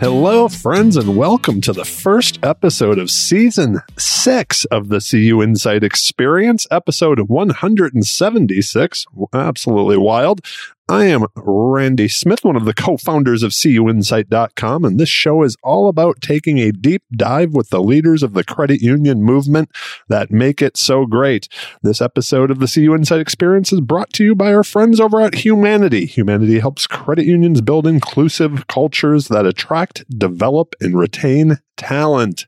[0.00, 5.82] Hello, friends, and welcome to the first episode of season six of the CU Insight
[5.82, 9.06] Experience, episode 176.
[9.32, 10.40] Absolutely wild.
[10.90, 15.54] I am Randy Smith, one of the co founders of CUInsight.com, and this show is
[15.62, 19.70] all about taking a deep dive with the leaders of the credit union movement
[20.08, 21.46] that make it so great.
[21.82, 25.20] This episode of the CU Insight Experience is brought to you by our friends over
[25.20, 26.08] at Humanidei.
[26.08, 32.46] Humanidei helps credit unions build inclusive cultures that attract, develop, and retain talent.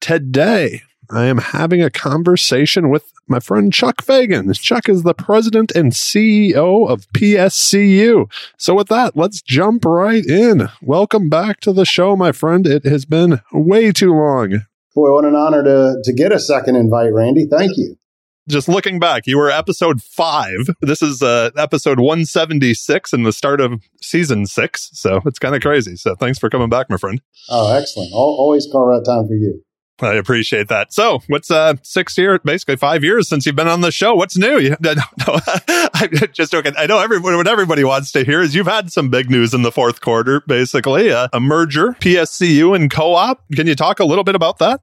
[0.00, 4.52] Today, I am having a conversation with my friend Chuck Fagan.
[4.54, 8.30] Chuck is the president and CEO of PSCU.
[8.56, 10.68] So, with that, let's jump right in.
[10.82, 12.66] Welcome back to the show, my friend.
[12.66, 14.62] It has been way too long.
[14.94, 17.46] Boy, what an honor to, to get a second invite, Randy.
[17.46, 17.96] Thank you.
[18.48, 20.68] Just looking back, you were episode five.
[20.80, 24.88] This is uh, episode 176 in the start of season six.
[24.92, 25.96] So it's kind of crazy.
[25.96, 27.20] So thanks for coming back, my friend.
[27.48, 28.12] Oh, excellent.
[28.12, 29.62] always carve out time for you.
[30.00, 30.92] I appreciate that.
[30.92, 34.14] So, what's uh six years, basically five years since you've been on the show?
[34.14, 34.58] What's new?
[34.58, 34.94] You, no,
[35.68, 36.74] I'm just joking.
[36.76, 39.62] I know everybody, what everybody wants to hear is you've had some big news in
[39.62, 43.42] the fourth quarter, basically uh, a merger, PSCU and co-op.
[43.54, 44.80] Can you talk a little bit about that?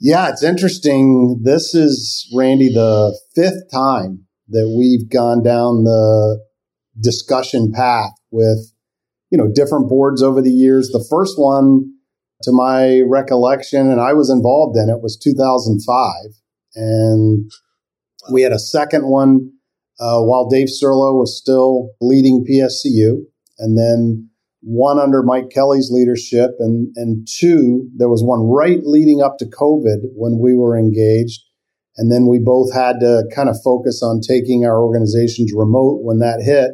[0.00, 1.40] Yeah, it's interesting.
[1.42, 6.40] This is Randy the fifth time that we've gone down the
[7.00, 8.72] discussion path with
[9.30, 10.88] you know different boards over the years.
[10.88, 11.95] The first one
[12.42, 16.12] to my recollection, and I was involved in it, was 2005.
[16.74, 17.50] And
[18.30, 19.52] we had a second one
[19.98, 23.22] uh, while Dave Serio was still leading PSCU,
[23.58, 24.28] and then
[24.60, 29.46] one under Mike Kelly's leadership, and, and two, there was one right leading up to
[29.46, 31.40] COVID when we were engaged.
[31.98, 36.18] And then we both had to kind of focus on taking our organizations remote when
[36.18, 36.72] that hit.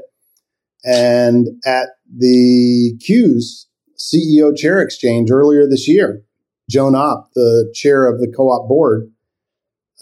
[0.85, 3.69] And at the CUES
[4.03, 6.25] CEO chair exchange earlier this year.
[6.69, 9.11] Joan Opp, the chair of the co op board,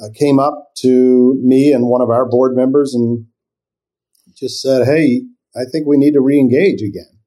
[0.01, 3.27] uh, came up to me and one of our board members and
[4.35, 5.23] just said, Hey,
[5.55, 7.19] I think we need to re engage again.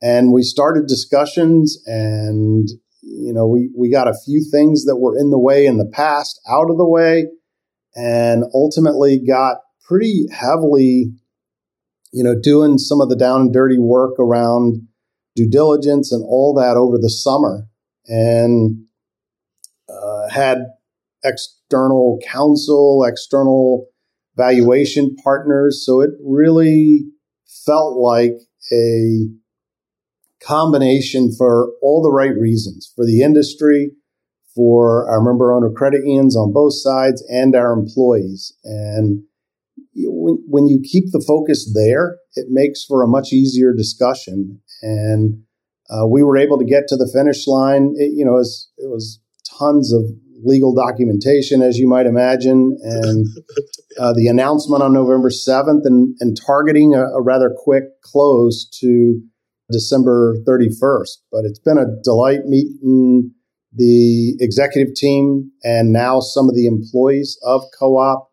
[0.00, 2.68] And we started discussions and
[3.02, 5.86] you know, we, we got a few things that were in the way in the
[5.86, 7.26] past out of the way
[7.94, 11.12] and ultimately got pretty heavily,
[12.12, 14.86] you know, doing some of the down and dirty work around
[15.36, 17.68] due diligence and all that over the summer
[18.06, 18.82] and
[19.88, 20.58] uh, had
[21.22, 23.86] external counsel, external
[24.36, 25.84] valuation partners.
[25.84, 27.04] So it really
[27.66, 28.32] felt like
[28.72, 29.28] a
[30.42, 33.90] combination for all the right reasons for the industry,
[34.54, 38.56] for our member owner credit unions on both sides, and our employees.
[38.64, 39.22] And
[39.96, 44.60] when, when you keep the focus there, it makes for a much easier discussion.
[44.82, 45.42] And
[45.90, 47.94] uh, we were able to get to the finish line.
[47.96, 49.20] It, you know, it was, it was,
[49.58, 50.02] tons of
[50.44, 53.26] legal documentation, as you might imagine, and
[53.98, 59.20] uh, the announcement on November 7th and, and targeting a, a rather quick close to
[59.70, 61.16] December 31st.
[61.32, 63.32] But it's been a delight meeting
[63.72, 68.30] the executive team and now some of the employees of co-op,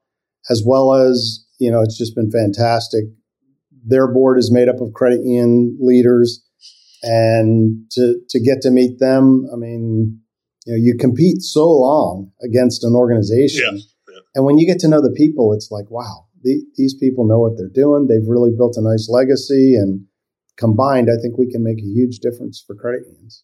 [0.50, 3.06] as well as, you know, it's just been fantastic
[3.86, 6.44] their board is made up of credit union leaders,
[7.02, 10.20] and to to get to meet them, I mean,
[10.66, 14.88] you know, you compete so long against an organization, yeah, and when you get to
[14.88, 18.08] know the people, it's like, wow, the, these people know what they're doing.
[18.08, 20.06] They've really built a nice legacy, and
[20.58, 23.44] combined, I think we can make a huge difference for credit unions.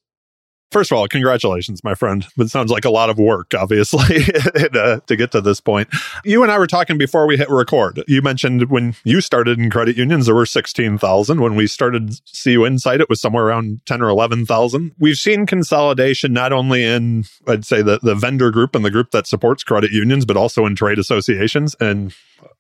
[0.71, 2.25] First of all, congratulations, my friend.
[2.37, 4.17] It sounds like a lot of work, obviously,
[4.73, 5.89] uh, to get to this point.
[6.23, 8.03] You and I were talking before we hit record.
[8.07, 11.41] You mentioned when you started in credit unions, there were 16,000.
[11.41, 14.91] When we started CU Insight, it was somewhere around 10 or 11,000.
[14.99, 19.09] We've seen consolidation not only in, I'd say, the, the vendor group and the group
[19.09, 21.75] that supports credit unions, but also in trade associations.
[21.79, 22.13] And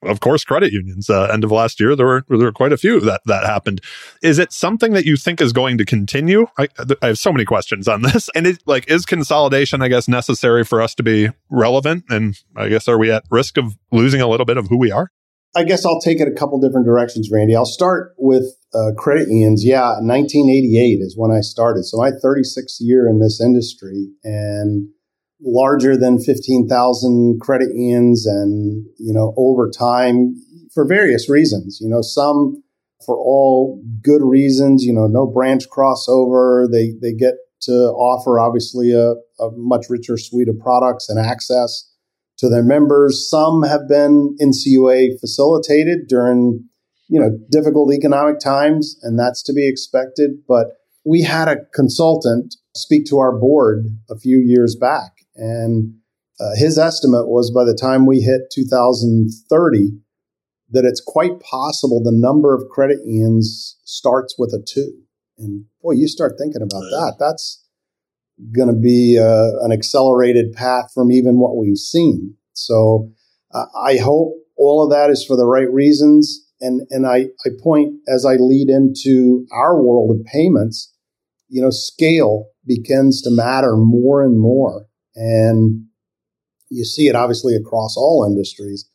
[0.03, 1.09] of course, credit unions.
[1.09, 3.81] Uh, end of last year, there were there were quite a few that that happened.
[4.21, 6.47] Is it something that you think is going to continue?
[6.57, 6.67] I,
[7.01, 8.29] I have so many questions on this.
[8.35, 12.05] And it like is consolidation, I guess, necessary for us to be relevant?
[12.09, 14.91] And I guess are we at risk of losing a little bit of who we
[14.91, 15.11] are?
[15.55, 17.55] I guess I'll take it a couple different directions, Randy.
[17.55, 19.65] I'll start with uh, credit unions.
[19.65, 21.85] Yeah, 1988 is when I started.
[21.85, 24.89] So my 36th year in this industry, and
[25.41, 30.35] larger than 15,000 credit unions and, you know, over time
[30.73, 32.61] for various reasons, you know, some
[33.05, 36.69] for all good reasons, you know, no branch crossover.
[36.69, 41.89] They, they get to offer obviously a, a much richer suite of products and access
[42.37, 43.29] to their members.
[43.29, 46.67] Some have been NCUA facilitated during,
[47.07, 50.31] you know, difficult economic times, and that's to be expected.
[50.47, 50.67] But
[51.05, 55.95] we had a consultant speak to our board a few years back, and
[56.39, 59.91] uh, his estimate was by the time we hit 2030,
[60.71, 64.91] that it's quite possible the number of credit unions starts with a two.
[65.37, 67.15] And boy, you start thinking about that.
[67.19, 67.63] That's
[68.55, 72.35] going to be uh, an accelerated path from even what we've seen.
[72.53, 73.11] So
[73.53, 76.45] uh, I hope all of that is for the right reasons.
[76.61, 80.93] And, and I, I point as I lead into our world of payments,
[81.47, 84.85] you know, scale begins to matter more and more.
[85.15, 85.85] And
[86.69, 88.89] you see it obviously across all industries.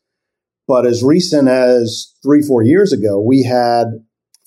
[0.66, 3.86] But as recent as three, four years ago, we had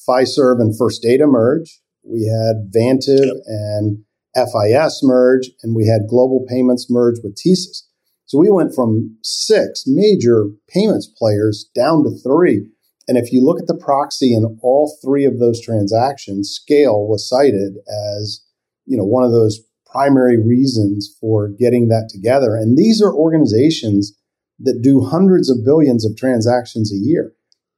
[0.07, 1.79] Fiserv and First Data merge.
[2.03, 3.35] We had Vantiv yep.
[3.45, 4.03] and
[4.33, 7.83] FIS merge, and we had Global Payments merge with TSYS.
[8.25, 12.67] So we went from six major payments players down to three.
[13.07, 17.27] And if you look at the proxy in all three of those transactions, scale was
[17.27, 18.43] cited as,
[18.85, 19.61] you know, one of those
[19.91, 22.55] primary reasons for getting that together.
[22.55, 24.17] And these are organizations
[24.59, 27.33] that do hundreds of billions of transactions a year.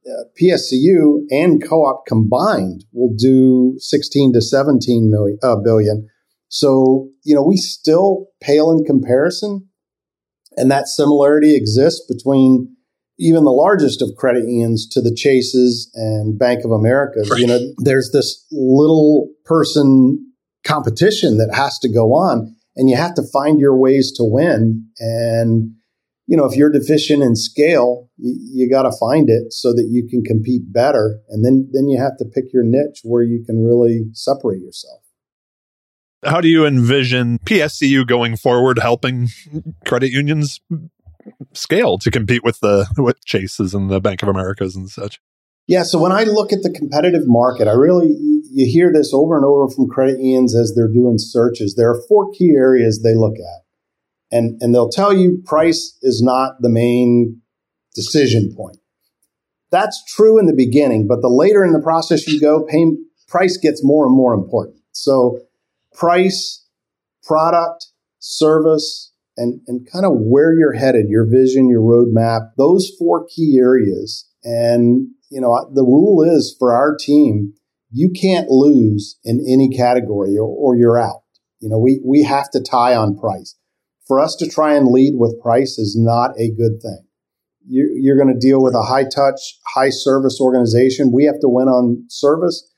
[0.07, 6.07] Uh, PSCU and co-op combined will do 16 to 17 million, uh, billion.
[6.47, 9.67] So, you know, we still pale in comparison.
[10.57, 12.75] And that similarity exists between
[13.19, 17.19] even the largest of credit unions to the Chases and Bank of America.
[17.29, 17.41] Right.
[17.41, 20.28] You know, there's this little person
[20.63, 24.87] competition that has to go on and you have to find your ways to win.
[24.99, 25.75] And
[26.29, 29.87] you know, if you're deficient in scale, you, you got to find it so that
[29.89, 31.21] you can compete better.
[31.27, 35.01] And then, then you have to pick your niche where you can really separate yourself.
[36.23, 39.29] How do you envision PSCU going forward helping
[39.85, 40.59] credit unions
[41.53, 45.19] scale to compete with the with Chases and the Bank of Americas and such?
[45.69, 48.07] Yeah, so when I look at the competitive market, I really
[48.51, 51.75] you hear this over and over from credit unions as they're doing searches.
[51.75, 56.23] There are four key areas they look at and and they'll tell you price is
[56.23, 57.41] not the main
[57.93, 58.77] decision point.
[59.71, 62.87] That's true in the beginning, but the later in the process you go, pay,
[63.27, 64.77] price gets more and more important.
[64.91, 65.39] So
[65.93, 66.65] price,
[67.21, 67.85] product,
[68.17, 73.59] service, and, and kind of where you're headed, your vision, your roadmap, those four key
[73.61, 74.27] areas.
[74.43, 77.53] And, you know, the rule is for our team,
[77.91, 81.21] you can't lose in any category or, or you're out.
[81.59, 83.55] You know, we, we have to tie on price
[84.09, 87.05] for us to try and lead with price is not a good thing.
[87.67, 91.11] You, you're going to deal with a high touch, high service organization.
[91.13, 92.73] We have to win on service.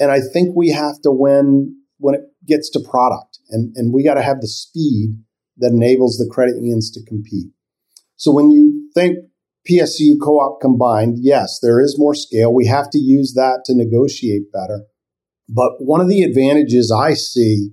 [0.00, 3.38] And I think we have to win when it gets to product.
[3.50, 5.10] And, and we got to have the speed
[5.58, 7.52] that enables the credit unions to compete.
[8.16, 9.18] So when you think
[9.68, 12.52] PSCU co-op combined, yes, there is more scale.
[12.52, 14.84] We have to use that to negotiate better.
[15.48, 17.70] But one of the advantages I see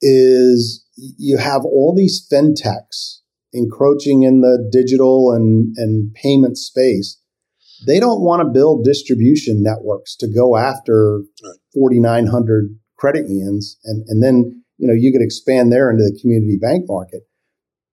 [0.00, 3.20] is you have all these fintechs
[3.52, 7.20] encroaching in the digital and, and payment space.
[7.86, 11.22] They don't want to build distribution networks to go after
[11.74, 13.78] 4,900 credit unions.
[13.84, 17.22] And, and then, you know, you could expand there into the community bank market.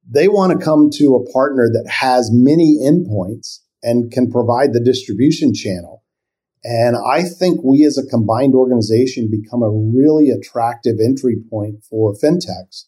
[0.09, 4.80] They want to come to a partner that has many endpoints and can provide the
[4.80, 6.01] distribution channel
[6.63, 12.13] and I think we as a combined organization become a really attractive entry point for
[12.13, 12.86] fintechs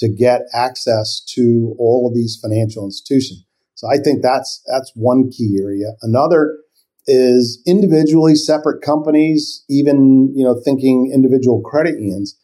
[0.00, 3.44] to get access to all of these financial institutions.
[3.74, 5.92] So I think that's that's one key area.
[6.02, 6.58] Another
[7.06, 12.36] is individually separate companies, even you know thinking individual credit unions.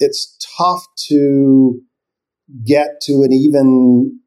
[0.00, 1.80] It's tough to
[2.64, 4.20] get to an even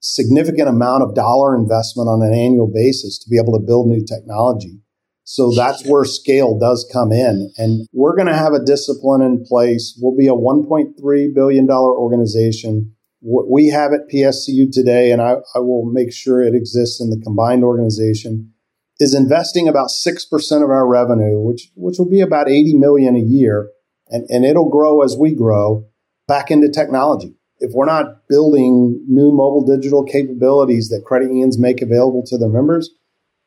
[0.00, 4.04] significant amount of dollar investment on an annual basis to be able to build new
[4.04, 4.80] technology.
[5.24, 7.52] So that's where scale does come in.
[7.56, 9.96] And we're going to have a discipline in place.
[10.00, 12.94] We'll be a $1.3 billion organization.
[13.20, 17.10] What we have at PSCU today, and I, I will make sure it exists in
[17.10, 18.52] the combined organization,
[18.98, 23.20] is investing about 6% of our revenue, which, which will be about 80 million a
[23.20, 23.70] year.
[24.08, 25.86] And, and it'll grow as we grow
[26.28, 27.34] back into technology.
[27.58, 32.48] If we're not building new mobile digital capabilities that credit unions make available to their
[32.48, 32.90] members,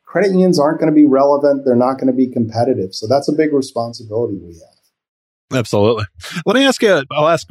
[0.04, 1.64] credit unions aren't going to be relevant.
[1.64, 2.94] They're not going to be competitive.
[2.94, 5.58] So that's a big responsibility we have.
[5.58, 6.04] Absolutely.
[6.46, 7.46] Let me ask you, I'll ask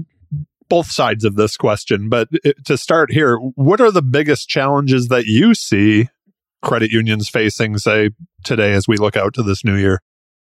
[0.68, 2.28] both sides of this question, but
[2.66, 6.10] to start here, what are the biggest challenges that you see
[6.64, 8.10] credit unions facing, say,
[8.44, 10.02] today as we look out to this new year?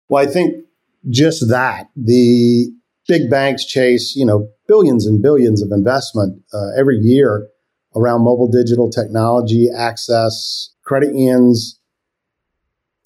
[0.09, 0.65] Well, I think
[1.11, 2.73] just that the
[3.09, 7.49] big banks chase, you know, billions and billions of investment uh, every year
[7.95, 10.71] around mobile digital technology access.
[10.85, 11.81] Credit unions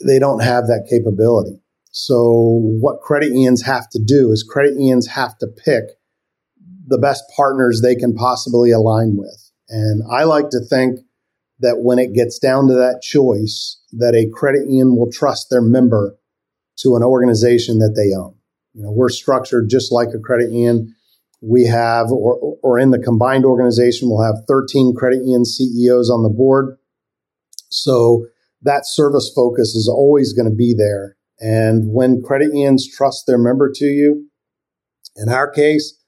[0.06, 1.60] they don't have that capability.
[1.90, 5.84] So what credit unions have to do is credit unions have to pick
[6.86, 9.50] the best partners they can possibly align with.
[9.68, 11.00] And I like to think
[11.60, 15.62] that when it gets down to that choice, that a credit union will trust their
[15.62, 16.16] member
[16.78, 18.39] to an organization that they own.
[18.74, 20.94] You know, we're structured just like a credit union.
[21.42, 26.22] We have, or, or in the combined organization, we'll have 13 credit union CEOs on
[26.22, 26.76] the board.
[27.70, 28.26] So
[28.62, 31.16] that service focus is always going to be there.
[31.38, 34.28] And when credit unions trust their member to you,
[35.16, 35.98] in our case,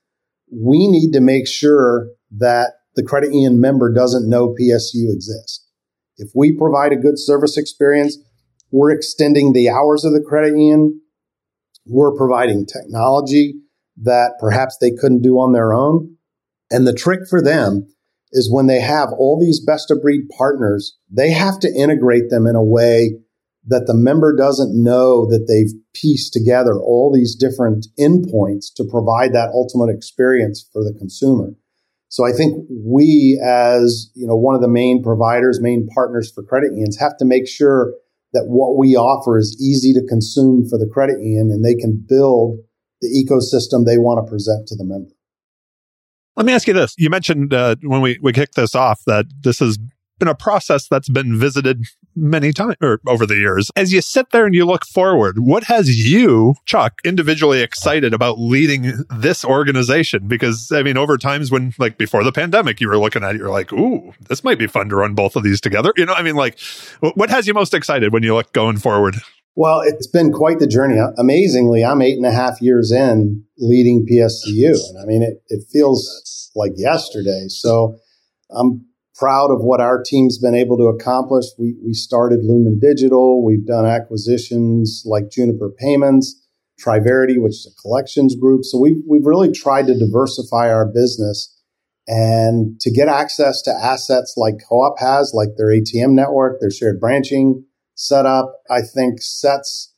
[0.52, 5.66] we need to make sure that the credit union member doesn't know PSU exists.
[6.18, 8.18] If we provide a good service experience,
[8.70, 11.00] we're extending the hours of the credit union.
[11.86, 13.54] We're providing technology
[14.02, 16.16] that perhaps they couldn't do on their own.
[16.70, 17.86] And the trick for them
[18.32, 22.46] is when they have all these best of breed partners, they have to integrate them
[22.46, 23.18] in a way
[23.66, 29.32] that the member doesn't know that they've pieced together all these different endpoints to provide
[29.32, 31.50] that ultimate experience for the consumer.
[32.08, 36.42] So I think we as, you know, one of the main providers, main partners for
[36.42, 37.94] credit unions have to make sure
[38.32, 42.04] that what we offer is easy to consume for the credit union and they can
[42.08, 42.58] build
[43.00, 45.10] the ecosystem they want to present to the member.
[46.36, 46.94] Let me ask you this.
[46.96, 49.78] You mentioned uh, when we, we kicked this off that this has
[50.22, 53.72] been a process that's been visited many times or over the years.
[53.74, 58.38] As you sit there and you look forward, what has you, Chuck, individually excited about
[58.38, 60.28] leading this organization?
[60.28, 63.38] Because I mean, over times when like before the pandemic, you were looking at it,
[63.38, 65.92] you're like, ooh, this might be fun to run both of these together.
[65.96, 66.60] You know, I mean, like,
[67.00, 69.16] what has you most excited when you look going forward?
[69.56, 71.00] Well, it's been quite the journey.
[71.00, 74.76] Uh, amazingly, I'm eight and a half years in leading PSCU.
[74.88, 77.46] And I mean, it, it feels like yesterday.
[77.48, 77.96] So
[78.50, 81.46] I'm proud of what our team's been able to accomplish.
[81.58, 83.44] We, we started Lumin Digital.
[83.44, 86.40] We've done acquisitions like Juniper Payments,
[86.80, 88.64] Triverity, which is a collections group.
[88.64, 91.54] So we've, we've really tried to diversify our business
[92.08, 96.98] and to get access to assets like Co-op has, like their ATM network, their shared
[96.98, 97.64] branching,
[97.94, 99.92] setup, I think sets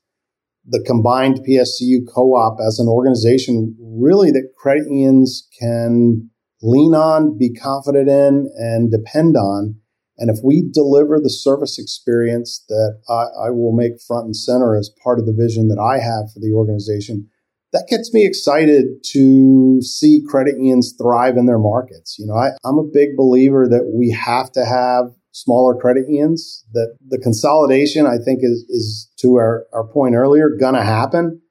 [0.67, 6.31] the combined PSCU co-op as an organization really that credit unions can
[6.65, 9.77] lean on, be confident in, and depend on.
[10.17, 14.77] And if we deliver the service experience that I, I, will make front and center
[14.77, 17.29] as part of the vision that I have for the organization,
[17.73, 22.17] that gets me excited to see credit unions thrive in their markets.
[22.19, 26.65] You know, I, I'm a big believer that we have to have smaller credit unions.
[26.73, 31.43] That the consolidation, I think, is is to our, our point earlier, gonna happen.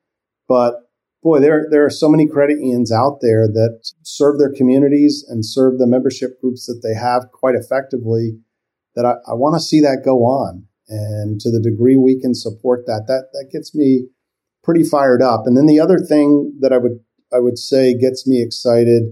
[0.47, 0.75] But
[1.23, 5.45] boy, there there are so many credit unions out there that serve their communities and
[5.45, 8.37] serve the membership groups that they have quite effectively.
[8.95, 12.35] That I, I want to see that go on, and to the degree we can
[12.35, 14.07] support that, that that gets me
[14.63, 15.43] pretty fired up.
[15.45, 16.99] And then the other thing that I would
[17.33, 19.03] I would say gets me excited,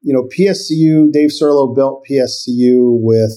[0.00, 1.12] you know, PSCU.
[1.12, 3.32] Dave Serio built PSCU with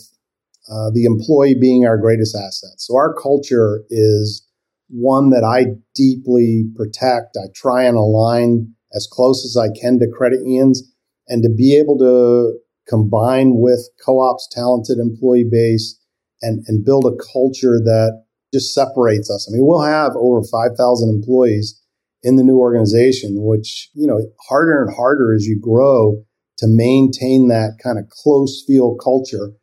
[0.71, 2.77] uh, the employee being our greatest asset.
[2.77, 4.47] So our culture is
[4.91, 7.37] one that I deeply protect.
[7.37, 10.83] I try and align as close as I can to credit unions
[11.27, 12.57] and to be able to
[12.87, 15.97] combine with co-op's talented employee base
[16.41, 19.47] and, and build a culture that just separates us.
[19.49, 21.79] I mean, we'll have over 5,000 employees
[22.23, 26.23] in the new organization, which, you know, harder and harder as you grow
[26.57, 29.53] to maintain that kind of close feel culture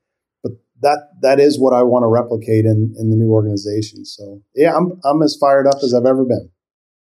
[0.83, 4.05] that that is what I want to replicate in in the new organization.
[4.05, 6.51] So yeah, I'm I'm as fired up as I've ever been.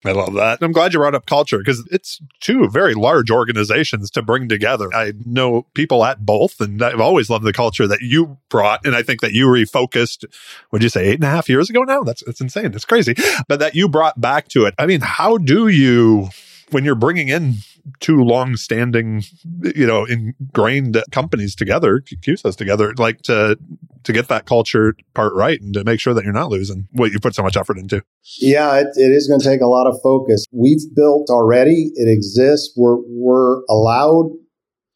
[0.04, 0.60] I love that.
[0.62, 4.90] I'm glad you brought up culture because it's two very large organizations to bring together.
[4.96, 8.84] I know people at both, and I've always loved the culture that you brought.
[8.84, 10.26] And I think that you refocused,
[10.72, 12.02] would you say, eight and a half years ago now?
[12.02, 12.74] That's, that's insane.
[12.74, 13.14] It's crazy.
[13.48, 14.74] But that you brought back to it.
[14.80, 16.30] I mean, how do you,
[16.72, 17.58] when you're bringing in
[18.00, 19.24] two long-standing,
[19.76, 23.58] you know, ingrained companies together, CUSOs together, like to
[24.04, 27.12] to get that culture part right and to make sure that you're not losing what
[27.12, 28.04] you put so much effort into.
[28.40, 30.46] Yeah, it, it is going to take a lot of focus.
[30.52, 32.74] We've built already; it exists.
[32.76, 34.32] We're we're allowed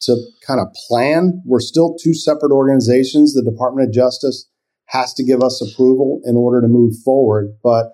[0.02, 1.42] to kind of plan.
[1.46, 3.34] We're still two separate organizations.
[3.34, 4.50] The Department of Justice
[4.88, 7.92] has to give us approval in order to move forward, but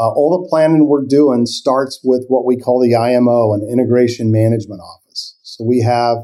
[0.00, 4.32] uh, all the planning we're doing starts with what we call the IMO, an Integration
[4.32, 5.36] Management Office.
[5.42, 6.16] So we have,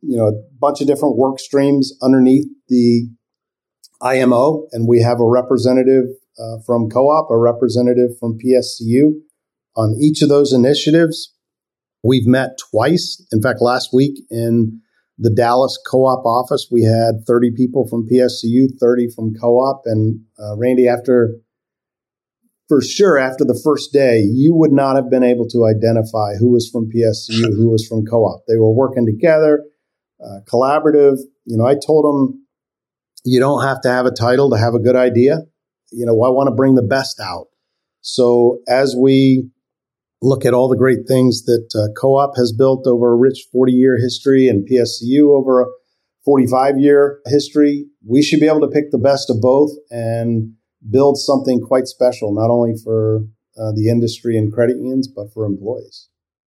[0.00, 3.08] you know, a bunch of different work streams underneath the
[4.00, 9.12] IMO, and we have a representative uh, from Co-op, a representative from PSCU
[9.76, 11.32] on each of those initiatives.
[12.02, 13.24] We've met twice.
[13.30, 14.80] In fact, last week in
[15.18, 20.56] the Dallas Co-op office, we had 30 people from PSCU, 30 from Co-op, and uh,
[20.56, 21.36] Randy, after
[22.72, 26.52] for sure after the first day, you would not have been able to identify who
[26.52, 28.46] was from PSCU, who was from co-op.
[28.48, 29.62] They were working together,
[30.24, 31.18] uh, collaborative.
[31.44, 32.46] You know, I told them,
[33.26, 35.40] you don't have to have a title to have a good idea.
[35.90, 37.48] You know, I want to bring the best out.
[38.00, 39.50] So as we
[40.22, 43.72] look at all the great things that uh, co-op has built over a rich 40
[43.72, 45.66] year history and PSCU over a
[46.24, 50.54] 45 year history, we should be able to pick the best of both and
[50.90, 55.44] build something quite special, not only for uh, the industry and credit unions, but for
[55.44, 56.08] employees.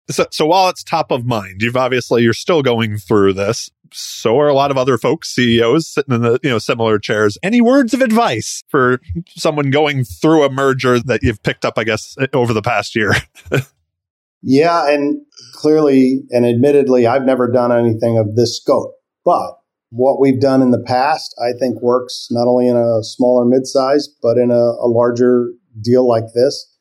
[0.10, 3.70] So, so while it's top of mind, you've obviously you're still going through this.
[3.91, 7.38] So are a lot of other folks, CEOs sitting in the you know similar chairs.
[7.41, 11.84] Any words of advice for someone going through a merger that you've picked up, I
[11.84, 13.13] guess, over the past year?
[14.41, 15.22] yeah, and
[15.53, 19.53] clearly and admittedly, I've never done anything of this scope, but
[19.89, 24.04] what we've done in the past, I think works not only in a smaller midsize,
[24.22, 25.51] but in a, a larger
[25.82, 26.72] deal like this.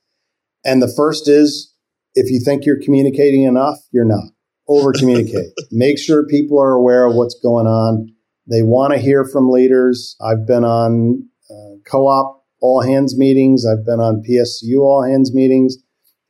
[0.65, 1.73] And the first is
[2.15, 4.25] if you think you're communicating enough, you're not.
[4.67, 5.53] Over communicate.
[5.71, 8.09] Make sure people are aware of what's going on.
[8.51, 10.17] They want to hear from leaders.
[10.21, 15.35] I've been on uh, co op all hands meetings, I've been on PSU all hands
[15.35, 15.77] meetings.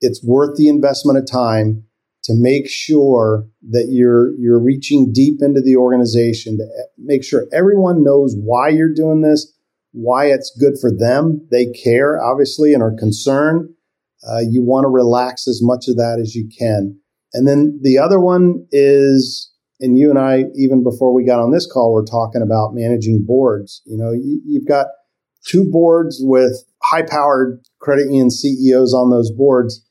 [0.01, 1.85] It's worth the investment of time
[2.25, 6.65] to make sure that you're you're reaching deep into the organization to
[6.99, 9.53] make sure everyone knows why you're doing this,
[9.93, 11.47] why it's good for them.
[11.51, 13.69] They care obviously and are concerned.
[14.27, 16.99] Uh, you want to relax as much of that as you can.
[17.35, 21.53] And then the other one is, and you and I, even before we got on
[21.53, 23.83] this call, we're talking about managing boards.
[23.85, 24.87] You know, you, you've got
[25.47, 29.85] two boards with high powered credit union CEOs on those boards.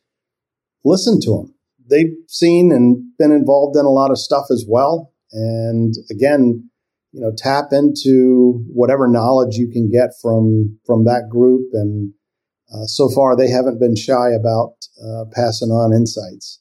[0.84, 1.54] Listen to them
[1.90, 5.14] they've seen and been involved in a lot of stuff as well.
[5.32, 6.70] And again,
[7.12, 11.70] you know, tap into whatever knowledge you can get from from that group.
[11.74, 12.14] And
[12.74, 14.74] uh, so far, they haven't been shy about
[15.04, 16.60] uh, passing on insights.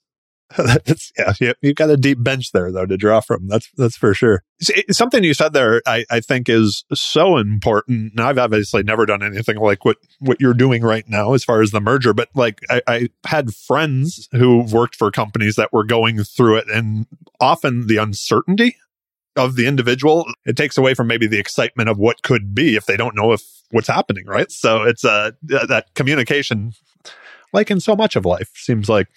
[0.85, 3.49] that's yeah, you, have got a deep bench there though to draw from.
[3.49, 4.43] That's that's for sure.
[4.91, 8.13] Something you said there, I, I think is so important.
[8.13, 11.63] And I've obviously never done anything like what what you're doing right now as far
[11.63, 15.85] as the merger, but like I, I had friends who worked for companies that were
[15.85, 17.07] going through it, and
[17.41, 18.77] often the uncertainty
[19.37, 22.85] of the individual it takes away from maybe the excitement of what could be if
[22.85, 26.75] they don't know if what's happening right so it's uh that communication
[27.55, 29.09] like in so much of life seems like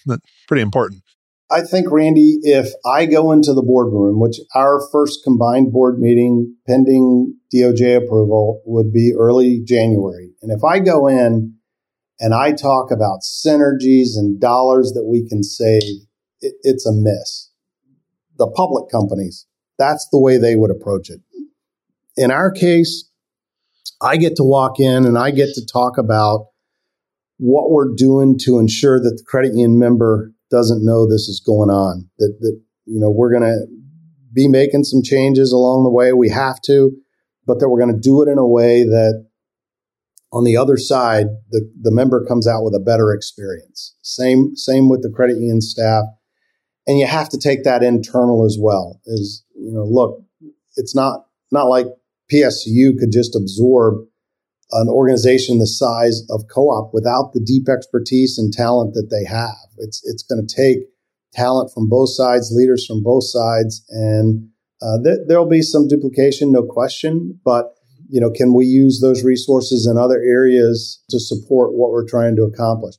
[0.48, 1.04] pretty important
[1.50, 6.56] I think, Randy, if I go into the boardroom, which our first combined board meeting
[6.68, 10.32] pending DOJ approval would be early January.
[10.42, 11.56] And if I go in
[12.20, 15.84] and I talk about synergies and dollars that we can save,
[16.42, 17.52] it, it's a miss.
[18.38, 19.46] The public companies,
[19.78, 21.22] that's the way they would approach it.
[22.18, 23.10] In our case,
[24.02, 26.48] I get to walk in and I get to talk about
[27.38, 31.70] what we're doing to ensure that the credit union member doesn't know this is going
[31.70, 32.10] on.
[32.18, 33.66] That that you know we're going to
[34.34, 36.14] be making some changes along the way.
[36.14, 36.92] We have to,
[37.46, 39.26] but that we're going to do it in a way that
[40.32, 43.96] on the other side, the, the member comes out with a better experience.
[44.02, 46.04] Same same with the credit union staff,
[46.86, 49.00] and you have to take that internal as well.
[49.06, 50.22] Is you know, look,
[50.76, 51.88] it's not not like
[52.32, 54.06] PSU could just absorb
[54.72, 59.56] an organization the size of co-op without the deep expertise and talent that they have.
[59.78, 60.80] It's it's going to take
[61.34, 64.48] talent from both sides, leaders from both sides, and
[64.82, 67.40] uh, th- there'll be some duplication, no question.
[67.44, 67.76] But
[68.10, 72.36] you know, can we use those resources in other areas to support what we're trying
[72.36, 72.96] to accomplish?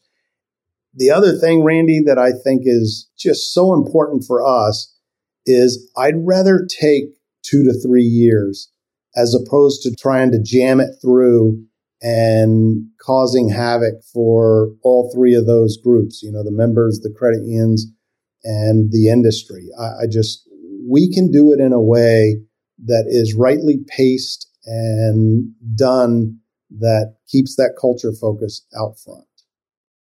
[0.94, 4.94] The other thing, Randy, that I think is just so important for us
[5.44, 7.04] is I'd rather take
[7.42, 8.70] two to three years
[9.16, 11.64] as opposed to trying to jam it through
[12.02, 17.40] and causing havoc for all three of those groups, you know, the members, the credit
[17.44, 17.86] unions,
[18.44, 19.68] and the industry.
[19.78, 20.48] I, I just,
[20.88, 22.36] we can do it in a way
[22.84, 26.38] that is rightly paced and done
[26.78, 29.24] that keeps that culture focus out front.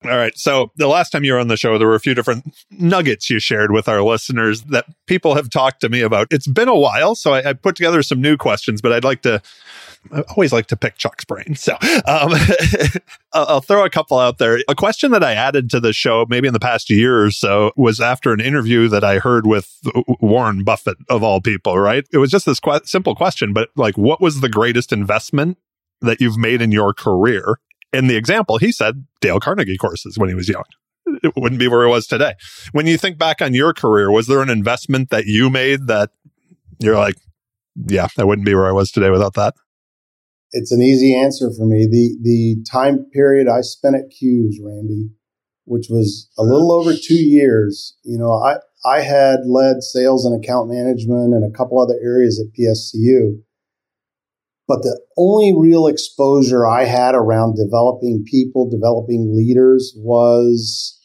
[0.08, 0.36] All right.
[0.36, 3.30] So the last time you were on the show, there were a few different nuggets
[3.30, 6.28] you shared with our listeners that people have talked to me about.
[6.30, 9.22] It's been a while, so I, I put together some new questions, but I'd like
[9.22, 9.42] to.
[10.12, 12.32] I always like to pick Chuck's brain, so um,
[13.32, 14.60] I'll throw a couple out there.
[14.68, 17.72] A question that I added to the show, maybe in the past year or so,
[17.76, 19.80] was after an interview that I heard with
[20.20, 21.76] Warren Buffett of all people.
[21.78, 22.06] Right?
[22.12, 25.58] It was just this qu- simple question, but like, what was the greatest investment
[26.00, 27.58] that you've made in your career?
[27.96, 30.64] In the example, he said Dale Carnegie courses when he was young.
[31.22, 32.34] It wouldn't be where he was today.
[32.72, 36.10] When you think back on your career, was there an investment that you made that
[36.80, 37.14] you're like,
[37.76, 39.54] yeah, I wouldn't be where I was today without that?
[40.52, 41.86] it's an easy answer for me.
[41.86, 45.10] The the time period I spent at CUES, Randy,
[45.64, 47.96] which was a little over two years.
[48.04, 52.40] You know, I I had led sales and account management and a couple other areas
[52.40, 53.42] at PSCU.
[54.68, 60.98] But the only real exposure I had around developing people, developing leaders was,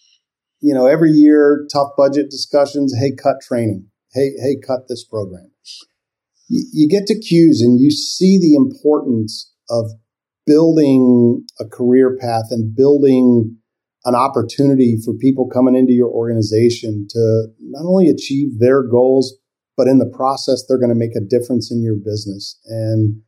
[0.61, 2.95] you know, every year, tough budget discussions.
[2.99, 3.87] Hey, cut training.
[4.13, 5.51] Hey, hey, cut this program
[6.51, 9.91] you, get to CUES and you see the importance of
[10.45, 13.57] building a career path and building
[14.05, 19.37] an opportunity for people coming into your organization to not only achieve their goals,
[19.77, 22.59] but in the process, they're going to make a difference in your business.
[22.65, 23.21] And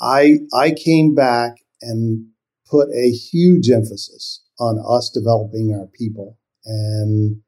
[0.00, 2.26] I, I came back and
[2.70, 6.38] put a huge emphasis on us developing our people.
[6.64, 7.42] And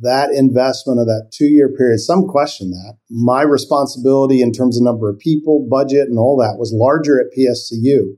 [0.00, 2.96] that investment of that two year period, some question that.
[3.10, 7.36] My responsibility in terms of number of people, budget, and all that was larger at
[7.36, 8.16] PSCU.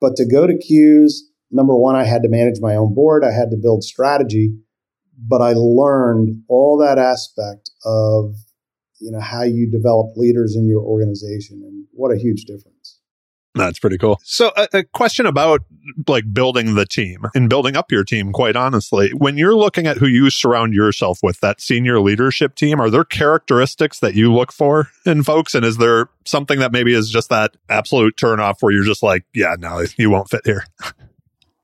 [0.00, 3.32] But to go to CUES, number one, I had to manage my own board, I
[3.32, 4.54] had to build strategy,
[5.16, 8.34] but I learned all that aspect of
[9.04, 13.00] you know how you develop leaders in your organization and what a huge difference.
[13.54, 14.18] That's pretty cool.
[14.24, 15.60] So, a, a, question about
[16.08, 19.10] like building the team and building up your team, quite honestly.
[19.10, 23.04] When you're looking at who you surround yourself with, that senior leadership team, are there
[23.04, 25.54] characteristics that you look for in folks?
[25.54, 29.24] And is there something that maybe is just that absolute turnoff where you're just like,
[29.32, 30.64] yeah, no, you won't fit here?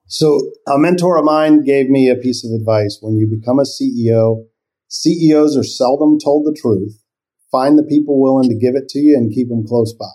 [0.07, 2.99] So, a mentor of mine gave me a piece of advice.
[3.01, 4.45] When you become a CEO,
[4.89, 7.00] CEOs are seldom told the truth.
[7.51, 10.07] Find the people willing to give it to you and keep them close by.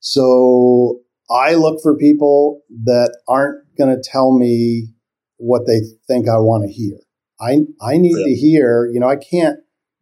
[0.00, 1.00] So
[1.30, 4.88] I look for people that aren't going to tell me
[5.36, 6.98] what they think I want to hear.
[7.40, 8.24] I, I need yeah.
[8.24, 9.58] to hear, you know, I can't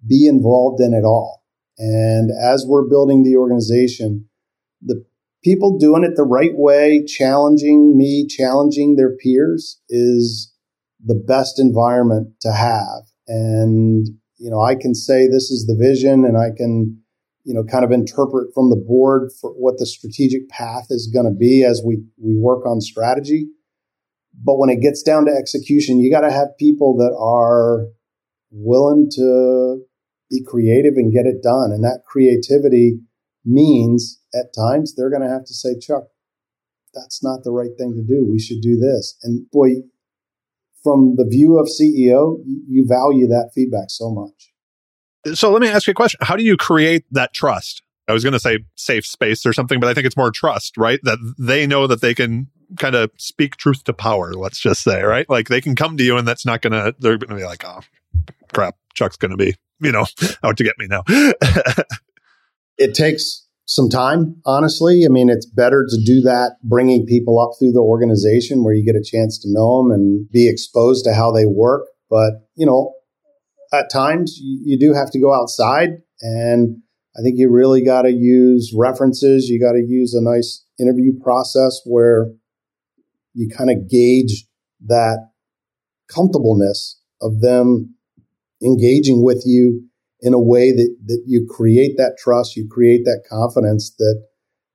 [0.07, 1.43] be involved in it all.
[1.79, 4.29] And as we're building the organization,
[4.83, 5.05] the
[5.43, 10.53] people doing it the right way, challenging me, challenging their peers is
[11.03, 13.05] the best environment to have.
[13.27, 17.01] And, you know, I can say this is the vision and I can
[17.45, 21.25] you know, kind of interpret from the board for what the strategic path is going
[21.25, 23.49] to be as we, we work on strategy.
[24.45, 27.87] But when it gets down to execution, you got to have people that are
[28.51, 29.83] willing to
[30.31, 31.73] be creative and get it done.
[31.73, 33.01] And that creativity
[33.45, 36.05] means at times they're going to have to say, Chuck,
[36.95, 38.27] that's not the right thing to do.
[38.31, 39.17] We should do this.
[39.23, 39.71] And boy,
[40.83, 45.37] from the view of CEO, you value that feedback so much.
[45.37, 46.19] So let me ask you a question.
[46.23, 47.83] How do you create that trust?
[48.09, 50.77] I was going to say safe space or something, but I think it's more trust,
[50.77, 50.99] right?
[51.03, 55.03] That they know that they can kind of speak truth to power, let's just say,
[55.03, 55.29] right?
[55.29, 57.45] Like they can come to you and that's not going to, they're going to be
[57.45, 57.81] like, oh,
[58.53, 60.07] crap, Chuck's going to be, you know,
[60.43, 61.03] out to get me now.
[62.79, 65.05] it takes some time, honestly.
[65.05, 68.85] I mean, it's better to do that bringing people up through the organization where you
[68.85, 71.87] get a chance to know them and be exposed to how they work.
[72.09, 72.95] But, you know,
[73.73, 76.83] at times you, do have to go outside and
[77.17, 79.49] I think you really got to use references.
[79.49, 82.27] You got to use a nice interview process where
[83.35, 84.47] you kind of gauge
[84.87, 85.31] that
[86.09, 87.95] comfortableness of them
[88.63, 89.90] engaging with you
[90.23, 94.23] in a way that, that you create that trust, you create that confidence that,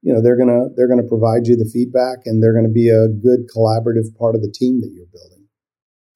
[0.02, 2.66] you know, they're going to, they're going to provide you the feedback and they're going
[2.66, 5.36] to be a good collaborative part of the team that you're building.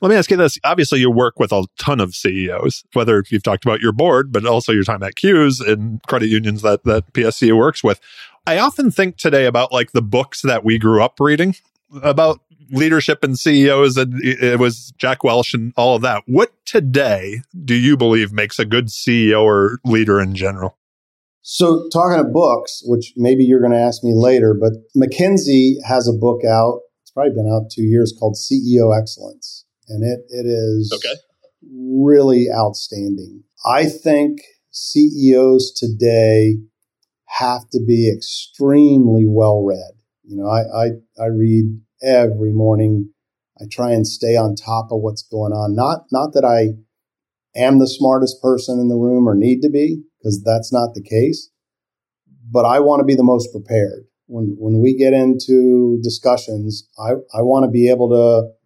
[0.02, 0.58] Let me ask you this.
[0.64, 4.46] Obviously, you work with a ton of CEOs, whether you've talked about your board, but
[4.46, 8.00] also your time at CUES and credit unions that, that PSCU works with.
[8.48, 11.56] I often think today about like the books that we grew up reading
[12.02, 12.40] about
[12.72, 16.24] leadership and CEOs, and it was Jack Welch and all of that.
[16.26, 20.78] What today do you believe makes a good CEO or leader in general?
[21.42, 26.08] So, talking of books, which maybe you're going to ask me later, but McKinsey has
[26.08, 26.82] a book out.
[27.02, 31.20] It's probably been out two years called CEO Excellence and it, it is okay.
[31.64, 33.44] really outstanding.
[33.66, 34.40] I think
[34.72, 36.58] CEOs today
[37.26, 40.00] have to be extremely well read.
[40.24, 43.12] You know, I, I, I read every morning.
[43.60, 45.76] I try and stay on top of what's going on.
[45.76, 46.80] Not, not that I
[47.60, 51.04] am the smartest person in the room or need to be, because that's not the
[51.04, 51.50] case.
[52.52, 54.06] But I want to be the most prepared.
[54.28, 58.60] When, when we get into discussions, I, I want to be able to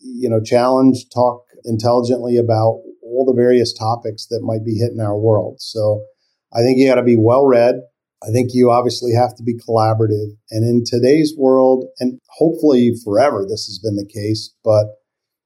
[0.00, 5.18] you know, challenge, talk intelligently about all the various topics that might be hitting our
[5.18, 5.60] world.
[5.60, 6.04] So
[6.52, 7.76] I think you got to be well read.
[8.22, 10.36] I think you obviously have to be collaborative.
[10.50, 14.86] And in today's world, and hopefully forever, this has been the case, but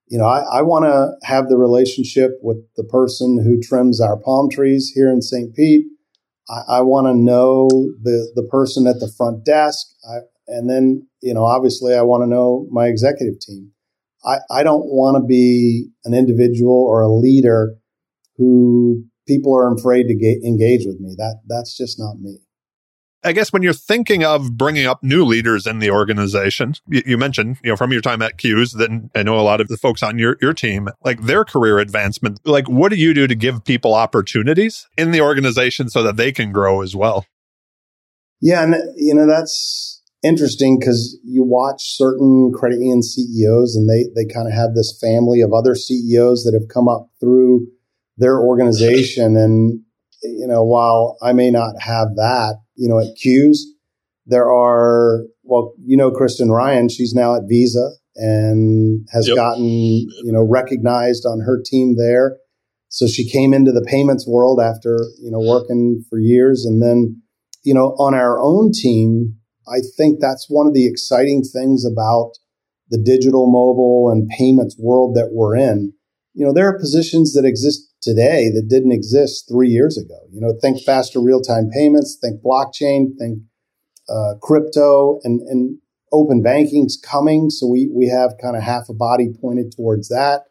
[0.07, 4.19] you know, I, I want to have the relationship with the person who trims our
[4.19, 5.55] palm trees here in St.
[5.55, 5.87] Pete.
[6.49, 7.69] I, I want to know
[8.03, 9.87] the, the person at the front desk.
[10.09, 13.71] I, and then, you know, obviously I want to know my executive team.
[14.27, 17.75] I, I don't want to be an individual or a leader
[18.37, 21.15] who people are afraid to engage with me.
[21.17, 22.39] That that's just not me.
[23.25, 27.19] I guess when you're thinking of bringing up new leaders in the organization, you, you,
[27.19, 29.79] mentioned, you know, from your time at CUES, then I know a lot of the
[29.79, 32.39] folks on your, your team, like their career advancement.
[32.45, 36.33] Like, what do you do to give people opportunities in the organization so that they
[36.33, 37.25] can grow as well?
[38.43, 38.63] Yeah.
[38.63, 44.31] And, you know, that's interesting because you watch certain credit union CEOs and they, they
[44.31, 47.69] kind of have this family of other CEOs that have come up through
[48.19, 49.37] their organization.
[49.37, 49.81] And,
[50.23, 53.67] you know, while I may not have that, you know, at CUES,
[54.27, 59.37] there are, well, you know, Kristen Ryan, she's now at Visa and has yep.
[59.37, 62.39] gotten, you know, recognized on her team there.
[62.89, 66.65] So she came into the payments world after, you know, working for years.
[66.65, 67.21] And then,
[67.65, 72.33] you know, on our own team, I think that's one of the exciting things about
[72.91, 75.93] the digital mobile and payments world that we're in.
[76.35, 80.19] You know, there are positions that exist today that didn't exist three years ago.
[80.31, 83.39] You know, think faster real time payments, think blockchain, think
[84.09, 85.79] uh, crypto, and, and
[86.13, 87.51] open banking's coming.
[87.51, 90.43] So we, we have kind of half a body pointed towards that.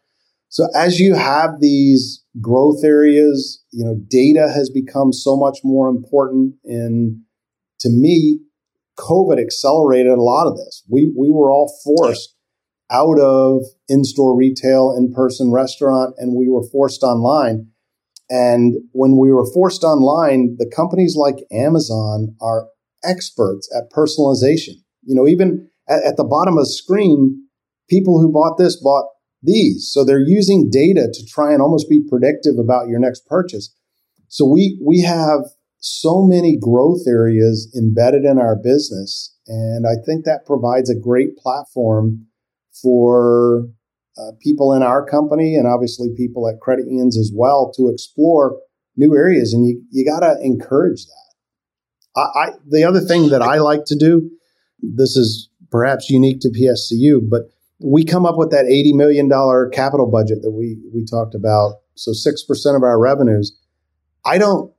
[0.50, 5.88] So as you have these growth areas, you know, data has become so much more
[5.90, 6.56] important.
[6.66, 7.22] And
[7.80, 8.40] to me,
[9.00, 10.84] COVID accelerated a lot of this.
[10.90, 12.33] We, we were all forced
[12.94, 17.68] out of in-store retail, in-person restaurant, and we were forced online.
[18.30, 22.68] And when we were forced online, the companies like Amazon are
[23.04, 24.76] experts at personalization.
[25.02, 27.48] You know, even at, at the bottom of the screen,
[27.90, 29.06] people who bought this bought
[29.42, 29.90] these.
[29.92, 33.76] So they're using data to try and almost be predictive about your next purchase.
[34.30, 35.42] So we, we have
[35.80, 39.36] so many growth areas embedded in our business.
[39.48, 42.28] And I think that provides a great platform
[42.82, 43.68] for
[44.18, 48.60] uh, people in our company and obviously people at credit unions as well to explore
[48.96, 49.54] new areas.
[49.54, 51.24] And you, you got to encourage that.
[52.16, 54.30] I, I, the other thing that I like to do,
[54.82, 57.44] this is perhaps unique to PSCU, but
[57.80, 59.30] we come up with that $80 million
[59.72, 61.78] capital budget that we, we talked about.
[61.96, 63.58] So 6% of our revenues.
[64.26, 64.72] I don't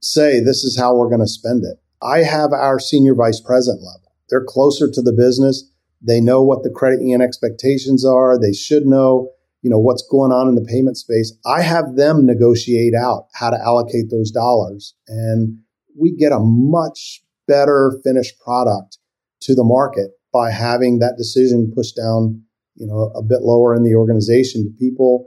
[0.00, 1.78] say this is how we're going to spend it.
[2.02, 4.12] I have our senior vice president level.
[4.28, 5.70] They're closer to the business.
[6.02, 8.38] They know what the credit union expectations are.
[8.38, 9.30] They should know,
[9.62, 11.32] you know, what's going on in the payment space.
[11.46, 15.58] I have them negotiate out how to allocate those dollars and
[15.98, 18.98] we get a much better finished product
[19.40, 22.42] to the market by having that decision pushed down,
[22.74, 25.26] you know, a bit lower in the organization to people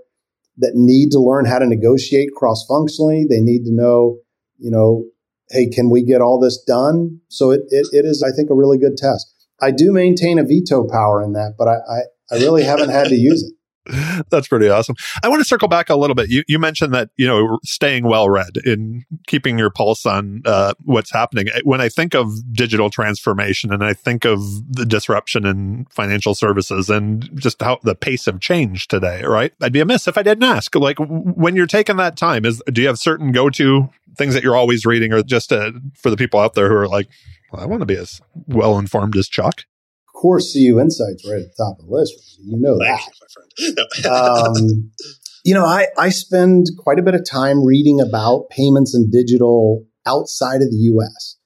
[0.58, 3.26] that need to learn how to negotiate cross functionally.
[3.30, 4.18] They need to know,
[4.58, 5.06] you know,
[5.50, 7.22] hey, can we get all this done?
[7.30, 9.34] So it, it, it is, I think, a really good test.
[9.62, 12.00] I do maintain a veto power in that, but I, I,
[12.32, 13.54] I really haven't had to use it.
[14.30, 14.96] That's pretty awesome.
[15.24, 16.30] I want to circle back a little bit.
[16.30, 20.74] You, you mentioned that, you know, staying well read in keeping your pulse on uh,
[20.84, 21.48] what's happening.
[21.64, 24.40] When I think of digital transformation and I think of
[24.70, 29.54] the disruption in financial services and just how the pace of change today, right?
[29.62, 30.76] I'd be amiss if I didn't ask.
[30.76, 34.44] Like when you're taking that time, is do you have certain go to things that
[34.44, 37.08] you're always reading or just to, for the people out there who are like,
[37.58, 39.62] I want to be as well informed as Chuck.
[40.08, 42.14] Of course, CU Insights right at the top of the list.
[42.44, 43.02] You know that.
[43.58, 44.92] You, um,
[45.44, 49.86] you know, I, I spend quite a bit of time reading about payments and digital
[50.06, 51.38] outside of the U.S.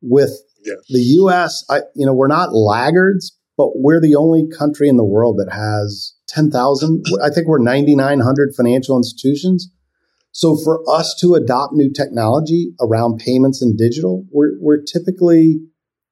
[0.00, 0.32] With
[0.64, 0.74] yeah.
[0.88, 5.04] the U.S., I, you know, we're not laggards, but we're the only country in the
[5.04, 7.04] world that has 10,000.
[7.22, 9.70] I think we're 9,900 financial institutions.
[10.34, 15.60] So for us to adopt new technology around payments and digital, we're, we're typically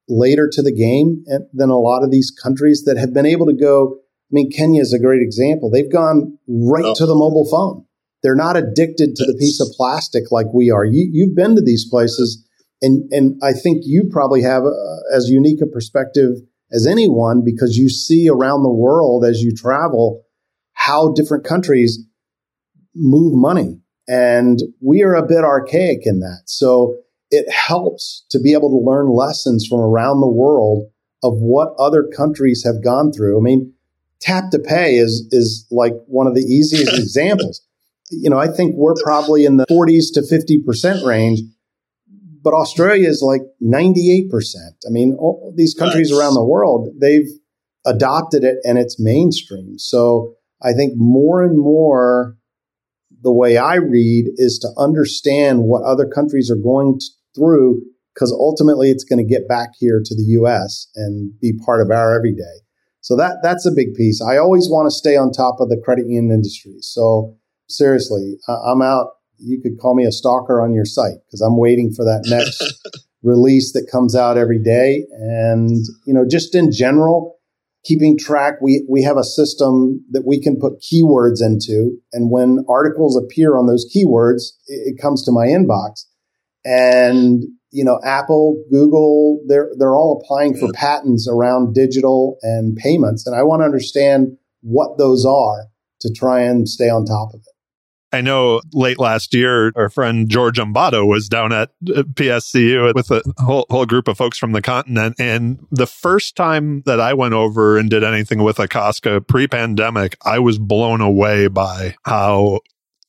[0.09, 3.47] later to the game eh, than a lot of these countries that have been able
[3.47, 3.97] to go.
[3.97, 5.71] I mean, Kenya is a great example.
[5.71, 6.95] They've gone right oh.
[6.95, 7.85] to the mobile phone.
[8.23, 10.85] They're not addicted to the piece of plastic like we are.
[10.85, 12.49] You, you've been to these places,
[12.81, 14.73] and and I think you probably have a,
[15.13, 16.37] as unique a perspective
[16.71, 20.23] as anyone because you see around the world as you travel
[20.75, 21.99] how different countries
[22.95, 26.43] move money and we are a bit archaic in that.
[26.47, 26.97] So
[27.31, 30.91] it helps to be able to learn lessons from around the world
[31.23, 33.39] of what other countries have gone through.
[33.39, 33.73] I mean,
[34.21, 37.63] tap to pay is, is like one of the easiest examples.
[38.11, 41.41] You know, I think we're probably in the 40s to 50% range,
[42.43, 44.29] but Australia is like 98%.
[44.87, 46.19] I mean, all these countries nice.
[46.19, 47.29] around the world, they've
[47.87, 49.79] adopted it and it's mainstream.
[49.79, 52.37] So I think more and more
[53.23, 56.99] the way I read is to understand what other countries are going
[57.35, 57.81] through
[58.15, 61.91] because ultimately it's going to get back here to the US and be part of
[61.91, 62.61] our everyday.
[63.01, 64.23] So that that's a big piece.
[64.23, 66.77] I always want to stay on top of the credit union industry.
[66.81, 67.37] So
[67.69, 69.09] seriously, I'm out.
[69.39, 72.63] You could call me a stalker on your site because I'm waiting for that next
[73.23, 75.05] release that comes out every day.
[75.13, 77.32] And, you know, just in general,
[77.85, 81.99] keeping track, we, we have a system that we can put keywords into.
[82.13, 86.05] And when articles appear on those keywords, it, it comes to my inbox.
[86.65, 93.27] And, you know, Apple, Google, they're, they're all applying for patents around digital and payments.
[93.27, 95.67] And I want to understand what those are
[96.01, 97.52] to try and stay on top of it.
[98.13, 103.11] I know late last year, our friend George Ombado was down at uh, PSCU with
[103.11, 105.17] a whole, whole group of folks from the continent.
[105.19, 110.17] And the first time that I went over and did anything with ACCOSCA pre pandemic,
[110.25, 112.61] I was blown away by how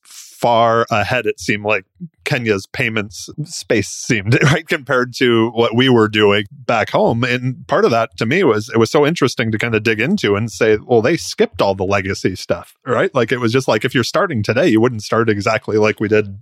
[0.02, 1.84] far ahead it seemed like
[2.24, 7.24] Kenya's payments space seemed, right, compared to what we were doing back home.
[7.24, 10.00] And part of that to me was it was so interesting to kind of dig
[10.00, 13.14] into and say, well, they skipped all the legacy stuff, right?
[13.14, 16.08] Like it was just like if you're starting today, you wouldn't start exactly like we
[16.08, 16.38] did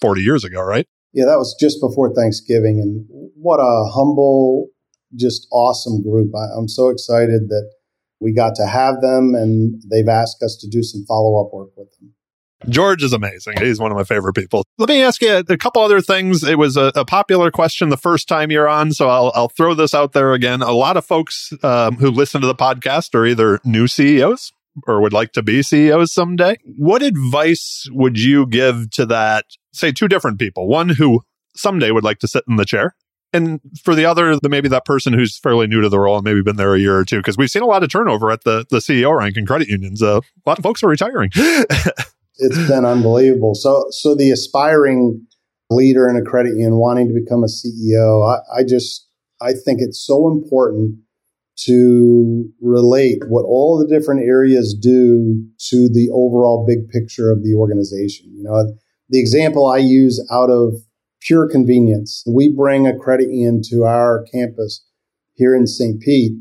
[0.00, 0.86] 40 years ago, right?
[1.12, 2.80] Yeah, that was just before Thanksgiving.
[2.80, 4.68] And what a humble,
[5.16, 6.32] just awesome group.
[6.34, 7.70] I, I'm so excited that
[8.20, 11.70] we got to have them and they've asked us to do some follow up work
[11.76, 12.14] with them.
[12.68, 13.54] George is amazing.
[13.58, 14.64] He's one of my favorite people.
[14.78, 16.42] Let me ask you a couple other things.
[16.42, 19.74] It was a, a popular question the first time you're on, so I'll, I'll throw
[19.74, 20.62] this out there again.
[20.62, 24.52] A lot of folks um, who listen to the podcast are either new CEOs
[24.86, 26.56] or would like to be CEOs someday.
[26.64, 30.68] What advice would you give to that, say, two different people?
[30.68, 31.22] One who
[31.54, 32.94] someday would like to sit in the chair
[33.32, 36.24] and for the other, the, maybe that person who's fairly new to the role and
[36.24, 38.44] maybe been there a year or two, because we've seen a lot of turnover at
[38.44, 40.02] the, the CEO rank in credit unions.
[40.02, 41.30] Uh, a lot of folks are retiring.
[42.38, 43.54] it's been unbelievable.
[43.54, 45.26] So, so the aspiring
[45.70, 49.06] leader in a credit union wanting to become a CEO, I, I just,
[49.40, 50.98] I think it's so important
[51.64, 57.54] to relate what all the different areas do to the overall big picture of the
[57.54, 58.32] organization.
[58.32, 58.76] You know,
[59.08, 60.74] the example I use out of
[61.20, 64.84] pure convenience, we bring a credit union to our campus
[65.34, 66.00] here in St.
[66.00, 66.38] Pete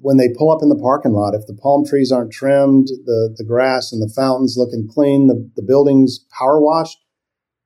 [0.00, 3.34] when they pull up in the parking lot, if the palm trees aren't trimmed, the,
[3.36, 6.98] the grass and the fountains looking clean, the, the building's power washed,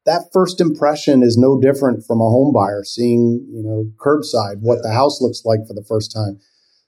[0.07, 4.83] that first impression is no different from a home buyer seeing, you know, curbside, what
[4.83, 6.39] the house looks like for the first time.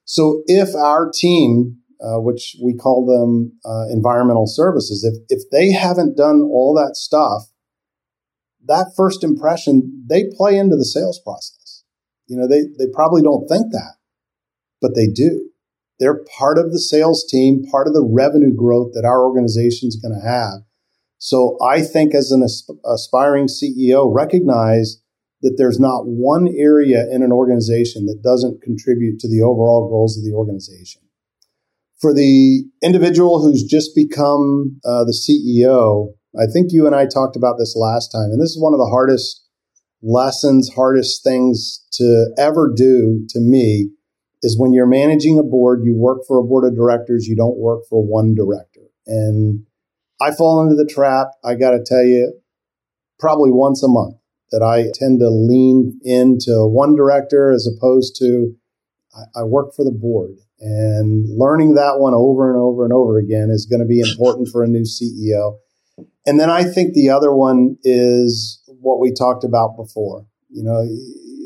[0.04, 5.72] So if our team, uh, which we call them uh, environmental services, if, if they
[5.72, 7.42] haven't done all that stuff,
[8.66, 11.84] that first impression, they play into the sales process.
[12.26, 13.96] You know, they, they probably don't think that
[14.84, 15.48] but they do.
[15.98, 19.96] They're part of the sales team, part of the revenue growth that our organization is
[19.96, 20.60] going to have.
[21.16, 22.44] So I think as an
[22.84, 25.00] aspiring CEO, recognize
[25.40, 30.18] that there's not one area in an organization that doesn't contribute to the overall goals
[30.18, 31.00] of the organization.
[31.98, 37.36] For the individual who's just become uh, the CEO, I think you and I talked
[37.36, 39.46] about this last time, and this is one of the hardest
[40.02, 43.88] lessons, hardest things to ever do to me
[44.44, 47.56] is when you're managing a board, you work for a board of directors, you don't
[47.56, 48.82] work for one director.
[49.06, 49.64] And
[50.20, 52.38] I fall into the trap, I got to tell you,
[53.18, 54.16] probably once a month
[54.50, 58.54] that I tend to lean into one director as opposed to
[59.14, 60.36] I, I work for the board.
[60.60, 64.48] And learning that one over and over and over again is going to be important
[64.48, 65.58] for a new CEO.
[66.26, 70.26] And then I think the other one is what we talked about before.
[70.48, 70.86] You know,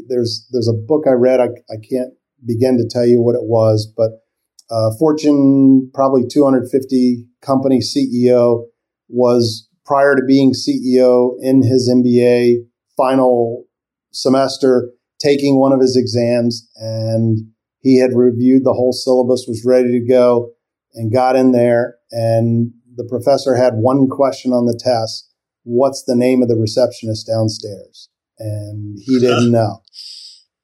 [0.08, 1.40] there's there's a book I read.
[1.40, 2.12] I, I can't
[2.46, 4.22] begin to tell you what it was, but
[4.70, 8.64] uh, Fortune, probably 250 company CEO,
[9.08, 12.56] was prior to being CEO in his MBA
[12.96, 13.64] final
[14.12, 17.38] semester, taking one of his exams, and
[17.80, 20.50] he had reviewed the whole syllabus, was ready to go,
[20.94, 21.96] and got in there.
[22.10, 25.24] And the professor had one question on the test
[25.64, 28.08] What's the name of the receptionist downstairs?
[28.38, 29.82] And he didn't know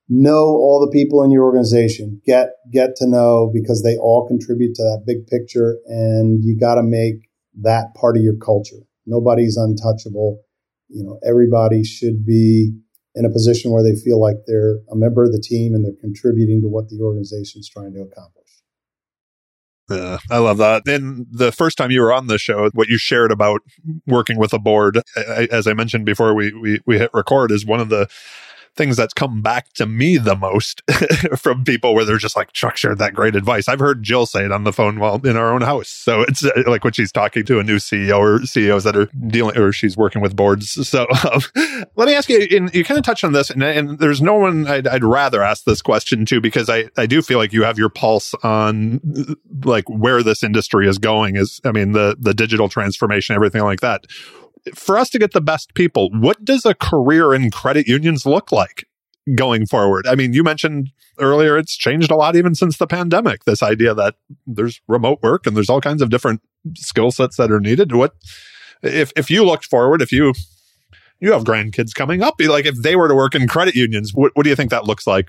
[0.09, 4.75] know all the people in your organization get get to know because they all contribute
[4.75, 7.31] to that big picture and you got to make
[7.63, 8.85] that part of your culture.
[9.07, 10.41] Nobody's untouchable.
[10.89, 12.73] You know everybody should be
[13.15, 16.01] in a position where they feel like they're a member of the team and they're
[16.01, 18.45] contributing to what the organization is trying to accomplish.
[19.91, 20.85] Yeah, I love that.
[20.85, 23.61] Then the first time you were on the show, what you shared about
[24.07, 27.81] working with a board, as I mentioned before we, we, we hit record, is one
[27.81, 28.09] of the
[28.77, 30.83] things that's come back to me the most
[31.37, 33.69] from people where they're just like, Chuck shared that great advice.
[33.69, 35.89] I've heard Jill say it on the phone while in our own house.
[35.89, 39.07] So it's uh, like when she's talking to a new CEO or CEOs that are
[39.29, 40.87] dealing or she's working with boards.
[40.89, 41.41] So um,
[41.97, 44.35] let me ask you, and you kind of touched on this, and, and there's no
[44.35, 47.63] one I'd, I'd, rather ask this question to because I, I do feel like you
[47.63, 49.01] have your pulse on
[49.65, 53.81] like where this industry is going is, I mean, the, the digital transformation, everything like
[53.81, 54.07] that
[54.75, 58.53] for us to get the best people, what does a career in credit unions look
[58.53, 58.87] like
[59.35, 60.07] going forward?
[60.07, 63.45] I mean, you mentioned earlier it's changed a lot even since the pandemic.
[63.45, 66.41] This idea that there's remote work and there's all kinds of different
[66.77, 67.93] skill sets that are needed.
[67.93, 68.15] What
[68.83, 70.33] if if you looked forward, if you
[71.21, 74.13] you have grandkids coming up, be like if they were to work in credit unions,
[74.13, 75.29] what, what do you think that looks like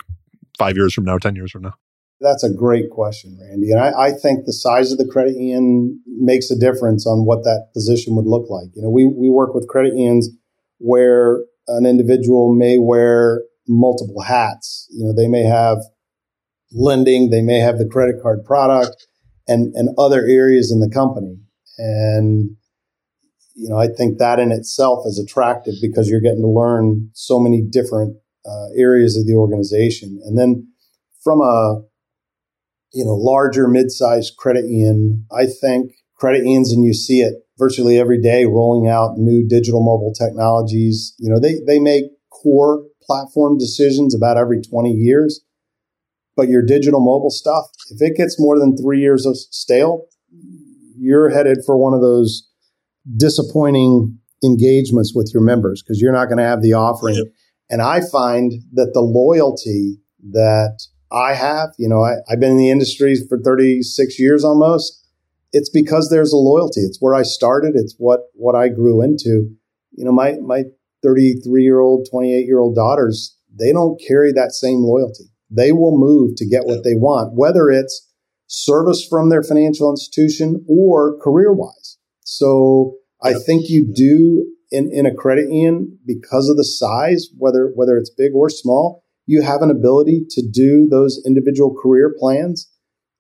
[0.58, 1.76] five years from now, ten years from now?
[2.22, 3.72] That's a great question, Randy.
[3.72, 7.44] And I, I, think the size of the credit union makes a difference on what
[7.44, 8.70] that position would look like.
[8.74, 10.30] You know, we, we work with credit unions
[10.78, 14.88] where an individual may wear multiple hats.
[14.92, 15.80] You know, they may have
[16.72, 19.08] lending, they may have the credit card product
[19.48, 21.38] and, and other areas in the company.
[21.78, 22.56] And,
[23.56, 27.40] you know, I think that in itself is attractive because you're getting to learn so
[27.40, 30.22] many different uh, areas of the organization.
[30.24, 30.68] And then
[31.22, 31.82] from a
[32.96, 38.00] you know, larger mid-sized credit union, I think credit unions, and you see it virtually
[38.00, 41.14] every day rolling out new digital mobile technologies.
[41.20, 45.42] You know, they, they make core platform decisions about every 20 years.
[46.38, 50.06] But your digital mobile stuff, if it gets more than three years of stale,
[50.98, 52.48] you're headed for one of those
[53.18, 57.16] disappointing engagements with your members because you're not going to have the offering.
[57.16, 57.28] Yep.
[57.70, 59.98] And I find that the loyalty
[60.32, 60.78] that
[61.16, 61.70] I have.
[61.78, 65.02] You know, I, I've been in the industry for 36 years almost.
[65.54, 66.82] It's because there's a loyalty.
[66.82, 67.72] It's where I started.
[67.76, 69.50] It's what, what I grew into.
[69.94, 70.64] You know, my, my
[71.04, 75.32] 33 year old, 28 year old daughters, they don't carry that same loyalty.
[75.50, 78.12] They will move to get what they want, whether it's
[78.48, 81.98] service from their financial institution or career wise.
[82.22, 87.72] So I think you do in, in a credit union because of the size, whether,
[87.76, 92.70] whether it's big or small, you have an ability to do those individual career plans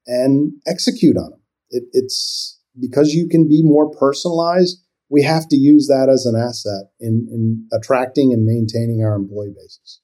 [0.05, 1.41] and execute on them.
[1.69, 4.77] It, it's because you can be more personalized.
[5.09, 9.53] We have to use that as an asset in, in attracting and maintaining our employee
[9.55, 10.01] bases.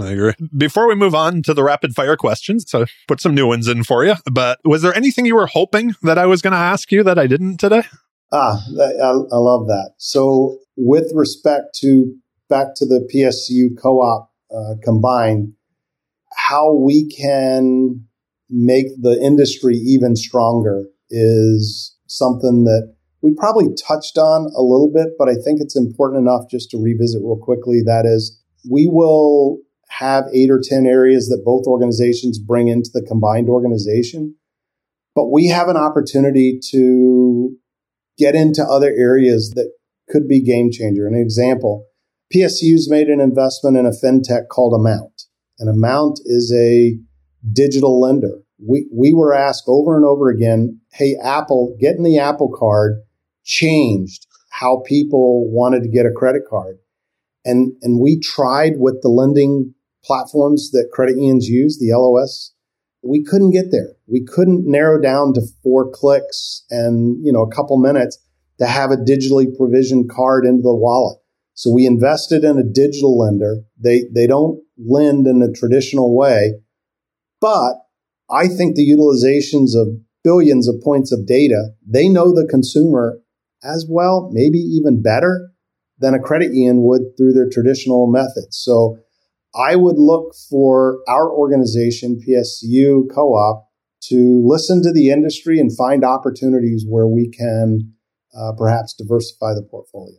[0.00, 0.34] I agree.
[0.56, 3.82] Before we move on to the rapid fire questions, so put some new ones in
[3.82, 4.14] for you.
[4.30, 7.18] But was there anything you were hoping that I was going to ask you that
[7.18, 7.82] I didn't today?
[8.30, 9.92] Ah, I, I love that.
[9.96, 12.14] So, with respect to
[12.48, 15.52] back to the PSCU co-op uh, combined,
[16.36, 18.04] how we can
[18.50, 25.08] make the industry even stronger is something that we probably touched on a little bit,
[25.18, 27.82] but I think it's important enough just to revisit real quickly.
[27.84, 28.40] That is,
[28.70, 34.36] we will have eight or 10 areas that both organizations bring into the combined organization,
[35.14, 37.56] but we have an opportunity to
[38.18, 39.72] get into other areas that
[40.08, 41.06] could be game changer.
[41.06, 41.87] An example,
[42.34, 45.24] PSCU's made an investment in a fintech called Amount.
[45.58, 46.98] And Amount is a
[47.52, 48.42] digital lender.
[48.58, 53.00] We, we were asked over and over again, hey, Apple, getting the Apple card
[53.44, 56.78] changed how people wanted to get a credit card.
[57.44, 59.74] And, and we tried with the lending
[60.04, 62.52] platforms that credit unions use, the LOS.
[63.02, 63.94] We couldn't get there.
[64.06, 68.18] We couldn't narrow down to four clicks and, you know, a couple minutes
[68.58, 71.18] to have a digitally provisioned card into the wallet.
[71.58, 73.62] So we invested in a digital lender.
[73.76, 76.52] They, they don't lend in a traditional way,
[77.40, 77.72] but
[78.30, 79.88] I think the utilizations of
[80.22, 83.18] billions of points of data, they know the consumer
[83.64, 85.50] as well, maybe even better
[85.98, 88.56] than a credit union would through their traditional methods.
[88.56, 88.98] So
[89.52, 93.66] I would look for our organization, PSCU Co-op,
[94.02, 97.94] to listen to the industry and find opportunities where we can
[98.32, 100.18] uh, perhaps diversify the portfolio.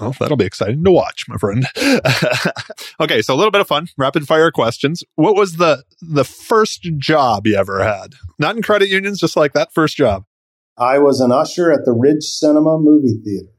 [0.00, 1.66] Well, that'll be exciting to watch, my friend.
[3.00, 5.04] okay, so a little bit of fun, rapid fire questions.
[5.16, 8.14] What was the the first job you ever had?
[8.38, 10.24] Not in credit unions, just like that first job.
[10.78, 13.50] I was an usher at the Ridge Cinema movie theater.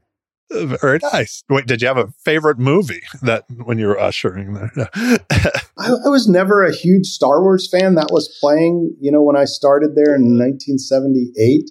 [0.52, 1.44] Uh, very nice.
[1.48, 4.72] Wait, did you have a favorite movie that when you were ushering there?
[5.78, 7.94] I, I, was never a huge Star Wars fan.
[7.94, 11.70] That was playing, you know, when I started there in 1978.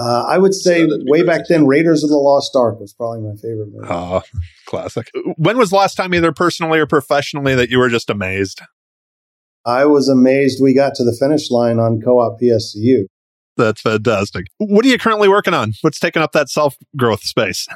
[0.00, 3.34] Uh, I would say way back then, Raiders of the Lost Ark was probably my
[3.36, 3.86] favorite movie.
[3.90, 4.22] Oh,
[4.66, 5.10] classic.
[5.36, 8.62] When was the last time, either personally or professionally, that you were just amazed?
[9.66, 13.04] I was amazed we got to the finish line on Co op PSCU.
[13.58, 14.46] That's fantastic.
[14.56, 15.74] What are you currently working on?
[15.82, 17.68] What's taking up that self growth space?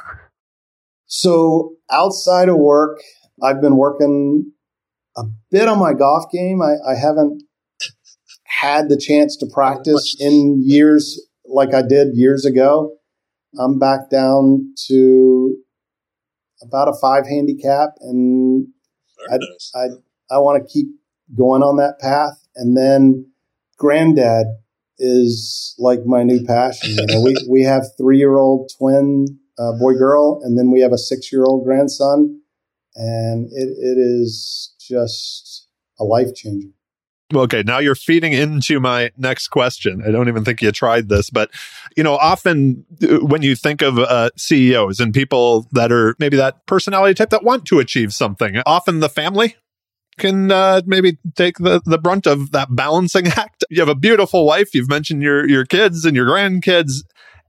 [1.05, 3.01] So, outside of work,
[3.43, 4.51] I've been working
[5.15, 6.59] a bit on my golf game.
[6.63, 7.43] I, I haven't
[8.45, 11.21] had the chance to practice in years
[11.55, 12.91] like I did years ago.
[13.57, 15.55] I'm back down to
[16.61, 18.67] about a five handicap, and
[19.29, 19.71] I, nice.
[19.73, 20.87] I I want to keep
[21.37, 22.45] going on that path.
[22.55, 23.31] And then
[23.77, 24.47] granddad
[24.97, 26.91] is like my new passion.
[26.91, 29.25] You know, we we have three year old twin
[29.57, 32.41] uh, boy girl, and then we have a six year old grandson,
[32.95, 35.67] and it it is just
[35.99, 36.74] a life changer.
[37.33, 40.03] Okay, now you're feeding into my next question.
[40.05, 41.49] I don't even think you tried this, but
[41.97, 46.37] you know, often uh, when you think of uh, CEOs and people that are maybe
[46.37, 49.55] that personality type that want to achieve something, often the family
[50.19, 53.65] can uh, maybe take the, the brunt of that balancing act.
[53.71, 54.75] You have a beautiful wife.
[54.75, 57.03] You've mentioned your your kids and your grandkids.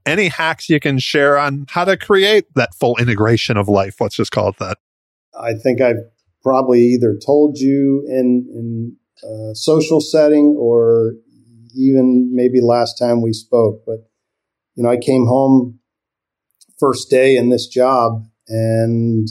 [0.07, 3.99] Any hacks you can share on how to create that full integration of life?
[3.99, 4.77] Let's just call it that.
[5.39, 5.97] I think I've
[6.41, 11.13] probably either told you in in a social setting or
[11.75, 13.83] even maybe last time we spoke.
[13.85, 14.09] But
[14.75, 15.79] you know, I came home
[16.79, 19.27] first day in this job, and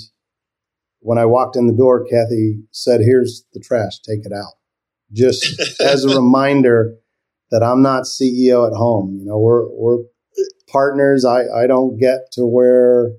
[1.01, 4.01] when I walked in the door, Kathy said, "Here's the trash.
[4.01, 4.55] Take it out."
[5.13, 6.97] Just as a reminder
[7.51, 9.17] that I'm not CEO at home.
[9.19, 10.05] You know, we're we're
[10.69, 11.25] partners.
[11.25, 13.13] I I don't get to where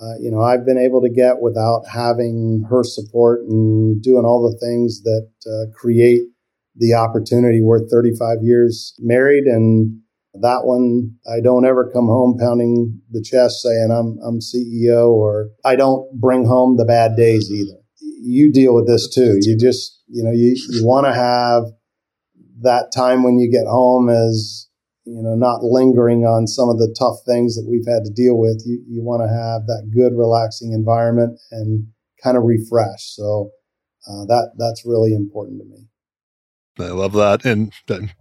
[0.00, 4.42] uh, you know, I've been able to get without having her support and doing all
[4.42, 6.22] the things that uh, create
[6.76, 7.60] the opportunity.
[7.62, 10.00] We're 35 years married, and
[10.34, 15.50] that one, I don't ever come home pounding the chest saying I'm I'm CEO, or
[15.64, 17.78] I don't bring home the bad days either.
[18.00, 19.38] You deal with this too.
[19.42, 21.64] You just, you know, you you want to have
[22.62, 24.68] that time when you get home as
[25.04, 28.38] you know, not lingering on some of the tough things that we've had to deal
[28.38, 28.62] with.
[28.64, 31.86] You, you want to have that good, relaxing environment and
[32.22, 33.14] kind of refresh.
[33.14, 33.50] So
[34.08, 35.88] uh, that that's really important to me.
[36.76, 38.12] I love that, and, and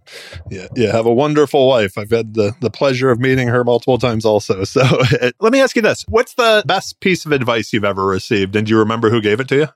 [0.52, 1.98] yeah, yeah, have a wonderful wife.
[1.98, 4.64] I've had the the pleasure of meeting her multiple times, also.
[4.64, 4.82] So
[5.40, 8.68] let me ask you this: What's the best piece of advice you've ever received, and
[8.68, 9.68] do you remember who gave it to you?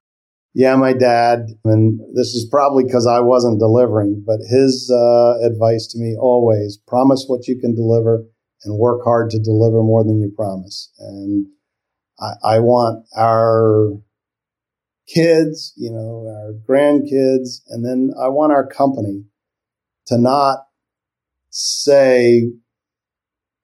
[0.57, 5.85] Yeah, my dad, and this is probably because I wasn't delivering, but his uh, advice
[5.91, 8.25] to me always promise what you can deliver
[8.63, 10.91] and work hard to deliver more than you promise.
[10.97, 11.45] And
[12.19, 13.99] I, I want our
[15.07, 19.25] kids, you know, our grandkids, and then I want our company
[20.07, 20.65] to not
[21.51, 22.49] say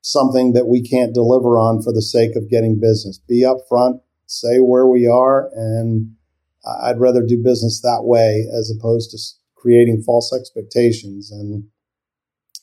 [0.01, 3.17] something that we can't deliver on for the sake of getting business.
[3.17, 6.17] Be upfront, say where we are, and
[6.65, 9.17] I'd rather do business that way as opposed to
[9.55, 11.31] creating false expectations.
[11.31, 11.65] And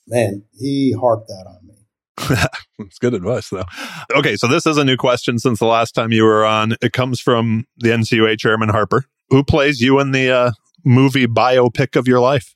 [0.06, 2.46] man, he harped that on me.
[2.86, 3.66] It's good advice, though.
[4.14, 6.76] Okay, so this is a new question since the last time you were on.
[6.80, 9.04] It comes from the NCUA chairman, Harper.
[9.28, 12.54] Who plays you in the uh, movie biopic of your life?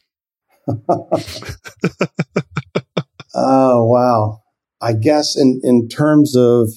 [3.35, 4.41] oh, wow.
[4.81, 6.71] I guess in, in terms of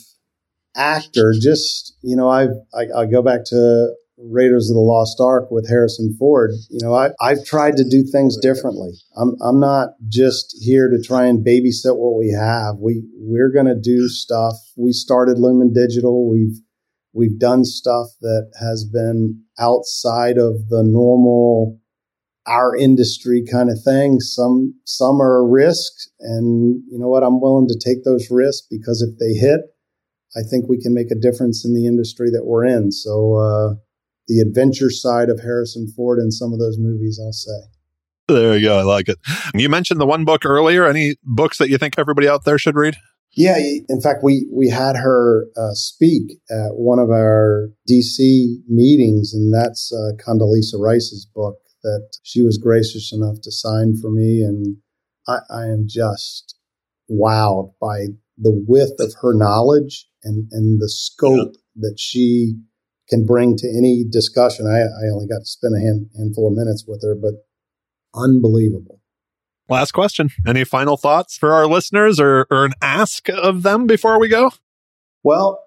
[0.75, 5.51] actor, just, you know, I've, I, I go back to Raiders of the Lost Ark
[5.51, 8.91] with Harrison Ford, you know, I, I've tried to do things differently.
[9.15, 12.77] I'm, I'm not just here to try and babysit what we have.
[12.79, 14.55] We, we're going to do stuff.
[14.75, 16.27] We started Lumin Digital.
[16.27, 16.59] We've,
[17.13, 21.79] we've done stuff that has been outside of the normal,
[22.47, 24.19] our industry kind of thing.
[24.19, 27.23] Some, some are risks and you know what?
[27.23, 29.61] I'm willing to take those risks because if they hit,
[30.35, 32.91] I think we can make a difference in the industry that we're in.
[32.91, 33.75] So, uh,
[34.27, 37.69] the adventure side of Harrison Ford in some of those movies, I'll say.
[38.27, 38.79] There you go.
[38.79, 39.17] I like it.
[39.53, 40.85] You mentioned the one book earlier.
[40.85, 42.97] Any books that you think everybody out there should read?
[43.31, 43.57] Yeah.
[43.87, 49.53] In fact, we, we had her uh, speak at one of our DC meetings, and
[49.53, 54.41] that's uh, Condoleezza Rice's book that she was gracious enough to sign for me.
[54.41, 54.77] And
[55.27, 56.55] I, I am just
[57.09, 58.07] wowed by
[58.37, 61.87] the width of her knowledge and, and the scope yeah.
[61.87, 62.55] that she
[63.09, 64.67] can bring to any discussion.
[64.67, 67.45] I, I only got to spend a hand, handful of minutes with her, but
[68.13, 69.01] unbelievable.
[69.69, 70.29] Last question.
[70.45, 74.51] Any final thoughts for our listeners or, or an ask of them before we go?
[75.23, 75.61] Well,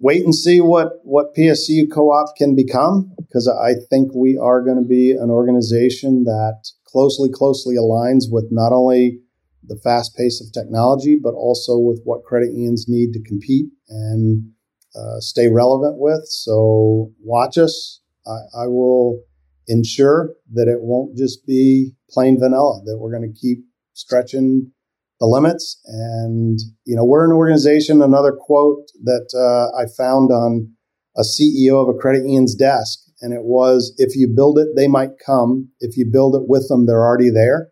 [0.00, 4.78] wait and see what, what PSCU co-op can become because I think we are going
[4.78, 9.20] to be an organization that closely, closely aligns with not only
[9.62, 14.50] the fast pace of technology, but also with what credit unions need to compete and
[14.96, 16.22] uh, stay relevant with.
[16.26, 18.00] So watch us.
[18.26, 19.20] I, I, will
[19.68, 23.58] ensure that it won't just be plain vanilla, that we're going to keep
[23.92, 24.72] stretching
[25.20, 25.80] the limits.
[25.86, 30.72] And, you know, we're an organization, another quote that uh, I found on
[31.16, 32.98] a CEO of a credit union's desk.
[33.20, 35.70] And it was if you build it, they might come.
[35.80, 37.68] If you build it with them, they're already there.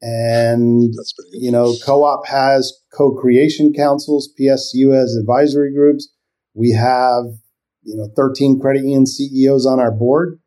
[0.00, 0.92] And,
[1.32, 6.08] you know, co op has co creation councils, PSCU has advisory groups.
[6.54, 7.24] We have,
[7.82, 10.38] you know, 13 credit union CEOs on our board.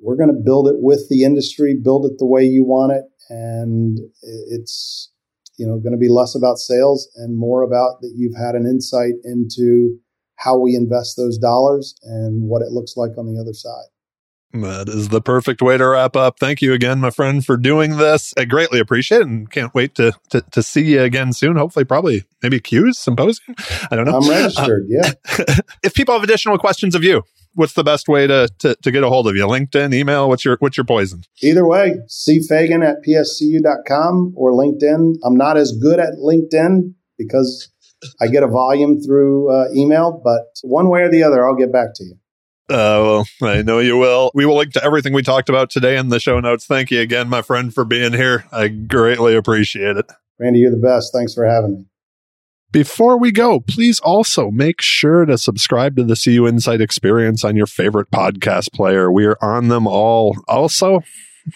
[0.00, 3.04] We're going to build it with the industry, build it the way you want it.
[3.28, 5.10] And it's,
[5.56, 8.64] you know, going to be less about sales and more about that you've had an
[8.64, 9.98] insight into
[10.36, 13.90] how we invest those dollars and what it looks like on the other side.
[14.52, 16.38] That is the perfect way to wrap up.
[16.38, 18.32] Thank you again, my friend, for doing this.
[18.38, 21.56] I greatly appreciate it and can't wait to, to, to see you again soon.
[21.56, 23.54] Hopefully, probably maybe CUES symposium.
[23.90, 24.16] I don't know.
[24.16, 24.84] I'm registered.
[24.84, 25.54] Uh, yeah.
[25.82, 27.24] if people have additional questions of you,
[27.54, 29.44] what's the best way to, to, to get a hold of you?
[29.44, 30.28] LinkedIn, email?
[30.28, 31.24] What's your what's your poison?
[31.42, 35.16] Either way, cfagan at pscu.com or LinkedIn.
[35.24, 37.70] I'm not as good at LinkedIn because
[38.20, 41.72] I get a volume through uh, email, but one way or the other, I'll get
[41.72, 42.14] back to you.
[42.70, 44.30] Uh, well, I know you will.
[44.34, 46.66] We will link to everything we talked about today in the show notes.
[46.66, 48.44] Thank you again, my friend, for being here.
[48.52, 50.06] I greatly appreciate it.
[50.38, 51.12] Randy, you're the best.
[51.12, 51.84] Thanks for having me.
[52.70, 57.66] Before we go, please also make sure to subscribe to the CUInsight Experience on your
[57.66, 59.10] favorite podcast player.
[59.10, 60.36] We are on them all.
[60.46, 61.00] Also,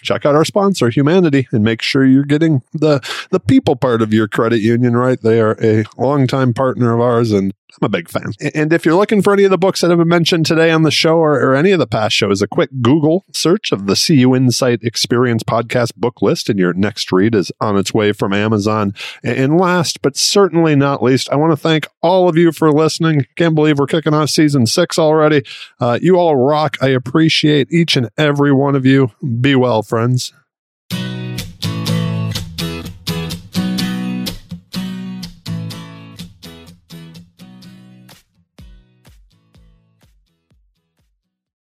[0.02, 3.00] check out our sponsor, Humanidei, and make sure you're getting the
[3.30, 5.20] the people part of your credit union right.
[5.20, 8.32] They are a longtime partner of ours, and I'm a big fan.
[8.54, 10.82] And if you're looking for any of the books that have been mentioned today on
[10.82, 13.94] the show or, or, any of the past shows, a quick Google search of the
[13.94, 18.94] CUInsight Experience podcast book list and your next read is on its way from Amazon.
[19.22, 23.26] And last but certainly not least, I want to thank all of you for listening.
[23.36, 25.42] Can't believe we're kicking off season six already.
[25.80, 26.76] Uh, you all rock.
[26.82, 29.12] I appreciate each and every one of you.
[29.40, 30.32] Be well, friends.